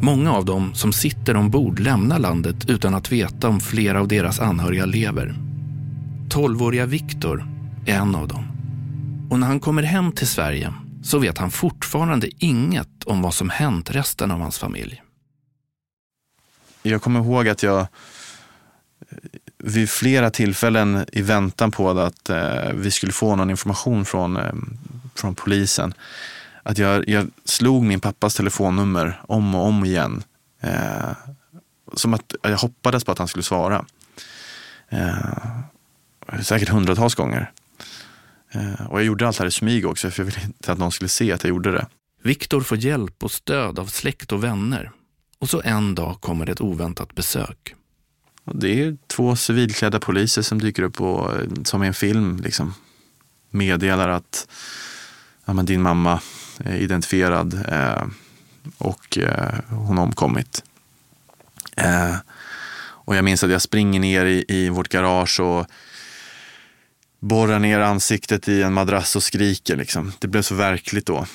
Många 0.00 0.32
av 0.32 0.44
dem 0.44 0.74
som 0.74 0.92
sitter 0.92 1.36
ombord 1.36 1.80
lämnar 1.80 2.18
landet 2.18 2.70
utan 2.70 2.94
att 2.94 3.12
veta 3.12 3.48
om 3.48 3.60
flera 3.60 4.00
av 4.00 4.08
deras 4.08 4.40
anhöriga 4.40 4.86
lever. 4.86 5.34
Tolvåriga 6.30 6.86
Viktor 6.86 7.46
är 7.86 7.94
en 7.94 8.14
av 8.14 8.28
dem. 8.28 8.44
Och 9.30 9.38
när 9.38 9.46
han 9.46 9.60
kommer 9.60 9.82
hem 9.82 10.12
till 10.12 10.28
Sverige 10.28 10.74
så 11.02 11.18
vet 11.18 11.38
han 11.38 11.50
fortfarande 11.50 12.28
inget 12.38 13.04
om 13.04 13.22
vad 13.22 13.34
som 13.34 13.50
hänt 13.50 13.90
resten 13.90 14.30
av 14.30 14.40
hans 14.40 14.58
familj. 14.58 15.02
Jag 16.82 17.02
kommer 17.02 17.20
ihåg 17.20 17.48
att 17.48 17.62
jag 17.62 17.86
vid 19.66 19.90
flera 19.90 20.30
tillfällen 20.30 21.06
i 21.12 21.22
väntan 21.22 21.70
på 21.70 21.90
att 21.90 22.30
eh, 22.30 22.72
vi 22.74 22.90
skulle 22.90 23.12
få 23.12 23.36
någon 23.36 23.50
information 23.50 24.04
från, 24.04 24.36
eh, 24.36 24.52
från 25.14 25.34
polisen, 25.34 25.94
att 26.62 26.78
jag, 26.78 27.08
jag 27.08 27.26
slog 27.44 27.84
min 27.84 28.00
pappas 28.00 28.34
telefonnummer 28.34 29.20
om 29.28 29.54
och 29.54 29.66
om 29.66 29.84
igen. 29.84 30.22
Eh, 30.60 31.10
som 31.94 32.14
att 32.14 32.34
jag 32.42 32.56
hoppades 32.56 33.04
på 33.04 33.12
att 33.12 33.18
han 33.18 33.28
skulle 33.28 33.42
svara. 33.42 33.84
Eh, 34.88 36.40
säkert 36.42 36.68
hundratals 36.68 37.14
gånger. 37.14 37.50
Eh, 38.52 38.86
och 38.86 38.98
jag 38.98 39.06
gjorde 39.06 39.26
allt 39.26 39.36
det 39.36 39.42
här 39.42 39.48
i 39.48 39.50
smyg 39.50 39.86
också, 39.86 40.10
för 40.10 40.22
jag 40.22 40.26
ville 40.26 40.42
inte 40.44 40.72
att 40.72 40.78
någon 40.78 40.92
skulle 40.92 41.08
se 41.08 41.32
att 41.32 41.44
jag 41.44 41.48
gjorde 41.48 41.72
det. 41.72 41.86
Viktor 42.22 42.60
får 42.60 42.78
hjälp 42.78 43.24
och 43.24 43.32
stöd 43.32 43.78
av 43.78 43.86
släkt 43.86 44.32
och 44.32 44.44
vänner. 44.44 44.90
Och 45.38 45.50
så 45.50 45.62
en 45.64 45.94
dag 45.94 46.20
kommer 46.20 46.46
det 46.46 46.52
ett 46.52 46.60
oväntat 46.60 47.14
besök. 47.14 47.74
Och 48.44 48.56
det 48.56 48.82
är 48.82 48.96
två 49.06 49.36
civilklädda 49.36 50.00
poliser 50.00 50.42
som 50.42 50.60
dyker 50.60 50.82
upp 50.82 51.00
och 51.00 51.34
eh, 51.34 51.48
som 51.64 51.84
i 51.84 51.86
en 51.86 51.94
film 51.94 52.36
liksom, 52.36 52.74
meddelar 53.50 54.08
att 54.08 54.48
ja, 55.44 55.52
men 55.52 55.66
din 55.66 55.82
mamma 55.82 56.20
är 56.58 56.76
identifierad 56.76 57.64
eh, 57.68 58.06
och 58.78 59.18
eh, 59.18 59.54
hon 59.68 59.98
har 59.98 60.04
omkommit. 60.04 60.64
Eh, 61.76 62.16
och 63.04 63.16
jag 63.16 63.24
minns 63.24 63.44
att 63.44 63.50
jag 63.50 63.62
springer 63.62 64.00
ner 64.00 64.24
i, 64.24 64.44
i 64.48 64.68
vårt 64.68 64.88
garage 64.88 65.40
och 65.40 65.66
borrar 67.20 67.58
ner 67.58 67.80
ansiktet 67.80 68.48
i 68.48 68.62
en 68.62 68.72
madrass 68.72 69.16
och 69.16 69.22
skriker. 69.22 69.76
Liksom. 69.76 70.12
Det 70.18 70.28
blev 70.28 70.42
så 70.42 70.54
verkligt 70.54 71.06
då. 71.06 71.26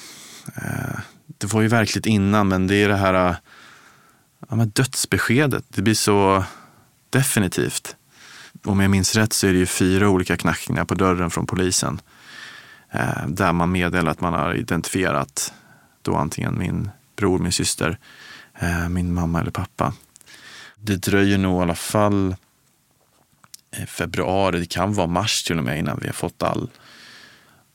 Eh, 0.56 1.00
det 1.38 1.54
var 1.54 1.62
ju 1.62 1.68
verkligt 1.68 2.06
innan, 2.06 2.48
men 2.48 2.68
det 2.68 2.76
är 2.76 2.90
det 2.90 2.98
här 2.98 3.30
eh, 3.30 3.36
ja, 4.50 4.56
men 4.56 4.70
dödsbeskedet. 4.70 5.64
Det 5.70 5.82
blir 5.82 5.94
så 5.94 6.44
definitivt. 7.10 7.96
Om 8.64 8.80
jag 8.80 8.92
minns 8.92 9.16
rätt 9.16 9.34
så 9.34 9.48
är 9.48 9.54
det 9.54 9.60
ju 9.60 9.66
fyra 9.66 10.10
olika 10.10 10.38
knackningar 10.38 10.86
på 10.86 10.96
dörren 10.96 11.30
från 11.30 11.46
polisen. 11.46 12.02
Eh, 12.92 13.28
där 13.28 13.54
man 13.54 13.72
meddelar 13.72 14.12
att 14.12 14.22
man 14.22 14.34
har 14.34 14.54
identifierat 14.54 15.54
då 16.02 16.16
antingen 16.16 16.58
min 16.58 16.90
bror, 17.16 17.40
min 17.40 17.52
syster, 17.52 17.98
eh, 18.60 18.90
min 18.90 19.14
mamma 19.14 19.42
eller 19.42 19.52
pappa. 19.52 19.94
Det 20.76 20.96
dröjer 20.96 21.38
nog 21.38 21.60
i 21.60 21.64
alla 21.64 21.76
fall 21.76 22.36
eh, 23.72 23.86
februari, 23.86 24.60
det 24.60 24.66
kan 24.66 24.94
vara 24.94 25.08
mars 25.08 25.44
till 25.44 25.58
och 25.58 25.64
med 25.64 25.80
innan 25.80 26.00
vi 26.02 26.08
har 26.08 26.14
fått 26.14 26.44
all, 26.44 26.70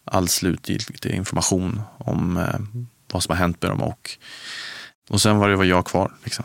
all 0.05 0.29
slutgiltig 0.29 1.11
information 1.15 1.83
om 1.99 2.37
eh, 2.37 2.85
vad 3.13 3.23
som 3.23 3.33
har 3.33 3.39
hänt 3.39 3.63
med 3.63 3.71
dem. 3.71 3.83
Och, 3.83 4.11
och 5.09 5.21
sen 5.21 5.39
var 5.39 5.49
det 5.49 5.57
var 5.57 5.65
jag 5.65 5.87
kvar. 5.87 6.13
Liksom. 6.25 6.45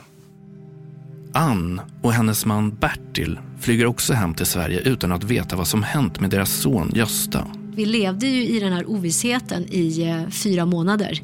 Ann 1.34 1.82
och 2.02 2.14
hennes 2.14 2.46
man 2.46 2.76
Bertil 2.76 3.40
flyger 3.60 3.86
också 3.86 4.14
hem 4.14 4.34
till 4.34 4.46
Sverige 4.46 4.80
utan 4.80 5.12
att 5.12 5.24
veta 5.24 5.56
vad 5.56 5.68
som 5.68 5.84
hänt 5.84 6.20
med 6.20 6.30
deras 6.30 6.52
son 6.52 6.92
Gösta. 6.96 7.48
Vi 7.76 7.86
levde 7.86 8.28
ju 8.28 8.48
i 8.48 8.60
den 8.60 8.74
här 8.74 8.90
ovissheten 8.90 9.66
i 9.70 10.02
eh, 10.02 10.30
fyra 10.30 10.66
månader. 10.66 11.22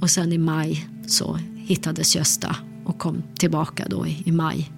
Och 0.00 0.10
sen 0.10 0.32
i 0.32 0.38
maj 0.38 0.88
så 1.06 1.38
hittades 1.56 2.16
Gösta 2.16 2.56
och 2.84 2.98
kom 2.98 3.22
tillbaka 3.38 3.86
då 3.88 4.06
i, 4.06 4.32
maj 4.32 4.72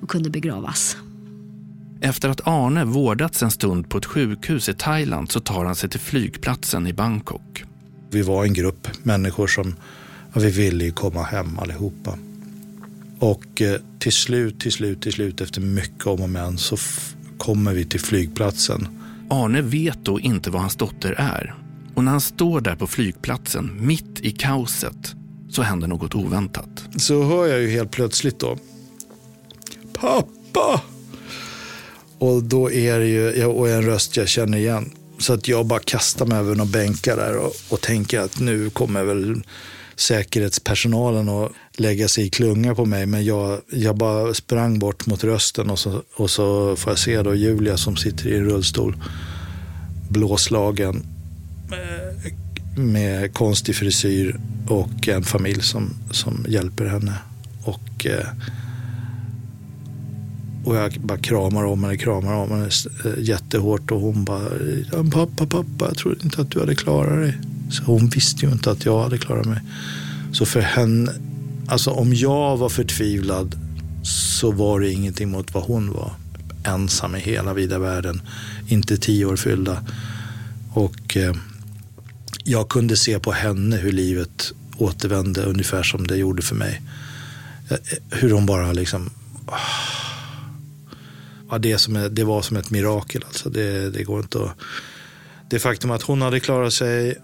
och 0.00 0.08
kunde 0.08 0.30
begravas. 0.30 0.96
Efter 2.00 2.28
att 2.28 2.46
Arne 2.46 2.84
vårdats 2.84 3.42
en 3.42 3.50
stund 3.50 3.88
på 3.88 3.98
ett 3.98 4.06
sjukhus 4.06 4.68
i 4.68 4.74
Thailand 4.74 5.30
så 5.30 5.40
tar 5.40 5.64
han 5.64 5.74
sig 5.74 5.90
till 5.90 6.00
flygplatsen 6.00 6.86
i 6.86 6.92
Bangkok. 6.92 7.64
Vi 8.10 8.22
var 8.22 8.44
en 8.44 8.52
grupp 8.52 8.88
människor 9.02 9.46
som 9.46 9.74
vi 10.34 10.50
ville 10.50 10.90
komma 10.90 11.22
hem 11.22 11.58
allihopa. 11.58 12.18
Och 13.18 13.62
eh, 13.62 13.80
till 13.98 14.12
slut, 14.12 14.60
till 14.60 14.72
slut, 14.72 15.02
till 15.02 15.12
slut 15.12 15.40
efter 15.40 15.60
mycket 15.60 16.06
om 16.06 16.20
och 16.20 16.30
men 16.30 16.58
så 16.58 16.76
kommer 17.38 17.72
vi 17.72 17.84
till 17.84 18.00
flygplatsen. 18.00 18.88
Arne 19.30 19.62
vet 19.62 20.04
då 20.04 20.20
inte 20.20 20.50
vad 20.50 20.60
hans 20.60 20.76
dotter 20.76 21.12
är. 21.12 21.54
Och 21.94 22.04
när 22.04 22.10
han 22.10 22.20
står 22.20 22.60
där 22.60 22.76
på 22.76 22.86
flygplatsen, 22.86 23.86
mitt 23.86 24.20
i 24.20 24.30
kaoset, 24.30 25.14
så 25.50 25.62
händer 25.62 25.88
något 25.88 26.14
oväntat. 26.14 26.88
Så 26.96 27.24
hör 27.24 27.46
jag 27.46 27.60
ju 27.60 27.70
helt 27.70 27.90
plötsligt 27.90 28.38
då. 28.38 28.58
Pappa! 29.92 30.82
Och 32.18 32.42
då 32.42 32.70
är 32.70 32.98
det 32.98 33.06
ju 33.06 33.44
och 33.44 33.68
en 33.68 33.82
röst 33.82 34.16
jag 34.16 34.28
känner 34.28 34.58
igen. 34.58 34.92
Så 35.18 35.32
att 35.32 35.48
jag 35.48 35.66
bara 35.66 35.80
kastar 35.80 36.26
mig 36.26 36.38
över 36.38 36.54
några 36.54 36.70
bänkar 36.70 37.16
där 37.16 37.36
och, 37.36 37.52
och 37.68 37.80
tänker 37.80 38.20
att 38.20 38.40
nu 38.40 38.70
kommer 38.70 39.04
väl 39.04 39.42
säkerhetspersonalen 39.96 41.28
att 41.28 41.52
lägga 41.76 42.08
sig 42.08 42.26
i 42.26 42.30
klunga 42.30 42.74
på 42.74 42.84
mig. 42.84 43.06
Men 43.06 43.24
jag, 43.24 43.60
jag 43.70 43.96
bara 43.96 44.34
sprang 44.34 44.78
bort 44.78 45.06
mot 45.06 45.24
rösten 45.24 45.70
och 45.70 45.78
så, 45.78 46.02
och 46.16 46.30
så 46.30 46.76
får 46.76 46.90
jag 46.90 46.98
se 46.98 47.22
då 47.22 47.34
Julia 47.34 47.76
som 47.76 47.96
sitter 47.96 48.28
i 48.28 48.36
en 48.36 48.44
rullstol. 48.44 48.96
Blåslagen 50.08 51.06
eh, 51.72 52.32
med, 52.82 53.34
konstig 53.34 53.76
frisyr 53.76 54.40
och 54.68 55.08
en 55.08 55.22
familj 55.22 55.62
som, 55.62 55.94
som 56.10 56.44
hjälper 56.48 56.86
henne. 56.86 57.18
Och 57.64 58.06
eh, 58.06 58.26
och 60.64 60.76
jag 60.76 60.92
bara 60.92 61.18
kramar 61.18 61.64
om 61.64 61.84
henne, 61.84 61.96
kramar 61.96 62.34
om 62.34 62.50
henne 62.50 62.68
eh, 63.04 63.12
jättehårt 63.18 63.90
och 63.90 64.00
hon 64.00 64.24
bara, 64.24 64.48
pappa, 65.12 65.46
pappa, 65.46 65.86
jag 65.86 65.96
trodde 65.96 66.24
inte 66.24 66.40
att 66.40 66.50
du 66.50 66.60
hade 66.60 66.74
klarat 66.74 67.22
dig. 67.22 67.38
Så 67.70 67.82
hon 67.84 68.08
visste 68.08 68.46
ju 68.46 68.52
inte 68.52 68.70
att 68.70 68.84
jag 68.84 69.02
hade 69.02 69.18
klarat 69.18 69.46
mig. 69.46 69.60
Så 70.32 70.46
för 70.46 70.60
henne, 70.60 71.12
alltså 71.66 71.90
om 71.90 72.14
jag 72.14 72.56
var 72.56 72.68
förtvivlad 72.68 73.54
så 74.02 74.52
var 74.52 74.80
det 74.80 74.92
ingenting 74.92 75.30
mot 75.30 75.54
vad 75.54 75.62
hon 75.62 75.92
var. 75.92 76.12
Ensam 76.64 77.16
i 77.16 77.18
hela 77.18 77.54
vida 77.54 77.78
världen, 77.78 78.20
inte 78.68 78.96
tio 78.96 79.24
år 79.24 79.36
fyllda. 79.36 79.84
Och 80.72 81.16
eh, 81.16 81.34
jag 82.44 82.68
kunde 82.68 82.96
se 82.96 83.18
på 83.18 83.32
henne 83.32 83.76
hur 83.76 83.92
livet 83.92 84.52
återvände 84.76 85.42
ungefär 85.42 85.82
som 85.82 86.06
det 86.06 86.16
gjorde 86.16 86.42
för 86.42 86.54
mig. 86.54 86.82
Eh, 87.70 87.76
hur 88.10 88.30
hon 88.30 88.46
bara 88.46 88.72
liksom, 88.72 89.10
ah. 89.46 89.58
ja, 91.50 91.58
det, 91.58 91.78
som 91.78 92.08
det 92.10 92.24
var 92.24 92.42
som 92.42 92.56
ett 92.56 92.70
mirakel. 92.70 93.24
Alltså. 93.26 93.50
Det, 93.50 93.90
det 93.90 94.04
går 94.04 94.20
inte 94.20 94.38
att... 94.44 94.50
Det 95.50 95.58
faktum 95.58 95.90
att 95.90 96.02
hon 96.02 96.22
hade 96.22 96.40
klarat 96.40 96.72
sig 96.72 97.18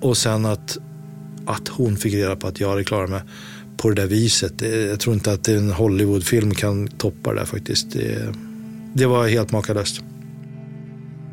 och 0.00 0.16
sen 0.16 0.44
att, 0.44 0.78
att 1.46 1.68
hon 1.68 1.96
fick 1.96 2.14
reda 2.14 2.36
på 2.36 2.46
att 2.46 2.60
jag 2.60 2.68
hade 2.68 2.84
klarat 2.84 3.10
mig 3.10 3.22
på 3.76 3.88
det 3.90 3.94
där 3.94 4.06
viset. 4.06 4.62
Jag 4.88 5.00
tror 5.00 5.14
inte 5.14 5.32
att 5.32 5.48
en 5.48 5.70
Hollywoodfilm 5.70 6.54
kan 6.54 6.88
toppa 6.88 7.32
det 7.32 7.40
där 7.40 7.46
faktiskt. 7.46 7.90
Det, 7.92 8.34
det 8.94 9.06
var 9.06 9.28
helt 9.28 9.52
makalöst. 9.52 10.02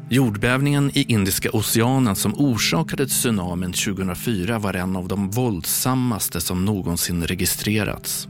Jordbävningen 0.10 0.92
i 0.94 1.04
Indiska 1.04 1.50
oceanen 1.54 2.16
som 2.16 2.36
orsakade 2.36 3.08
tsunamin 3.08 3.74
2004 3.74 4.60
var 4.60 4.74
en 4.74 4.96
av 4.96 5.08
de 5.08 5.30
våldsammaste 5.30 6.42
som 6.42 6.66
någonsin 6.66 7.28
registrerats. 7.28 8.28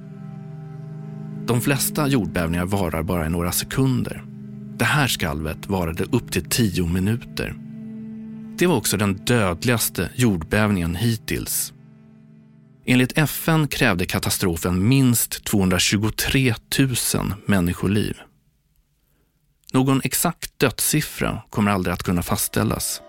De 1.45 1.61
flesta 1.61 2.07
jordbävningar 2.07 2.65
varar 2.65 3.03
bara 3.03 3.25
i 3.25 3.29
några 3.29 3.51
sekunder. 3.51 4.23
Det 4.77 4.85
här 4.85 5.07
skalvet 5.07 5.69
varade 5.69 6.03
upp 6.03 6.31
till 6.31 6.45
tio 6.45 6.87
minuter. 6.87 7.55
Det 8.57 8.67
var 8.67 8.75
också 8.75 8.97
den 8.97 9.13
dödligaste 9.13 10.09
jordbävningen 10.15 10.95
hittills. 10.95 11.73
Enligt 12.85 13.17
FN 13.17 13.67
krävde 13.67 14.05
katastrofen 14.05 14.87
minst 14.87 15.43
223 15.43 16.55
000 16.79 16.95
människoliv. 17.45 18.17
Någon 19.73 20.01
exakt 20.03 20.59
dödssiffra 20.59 21.41
kommer 21.49 21.71
aldrig 21.71 21.93
att 21.93 22.03
kunna 22.03 22.23
fastställas. 22.23 23.01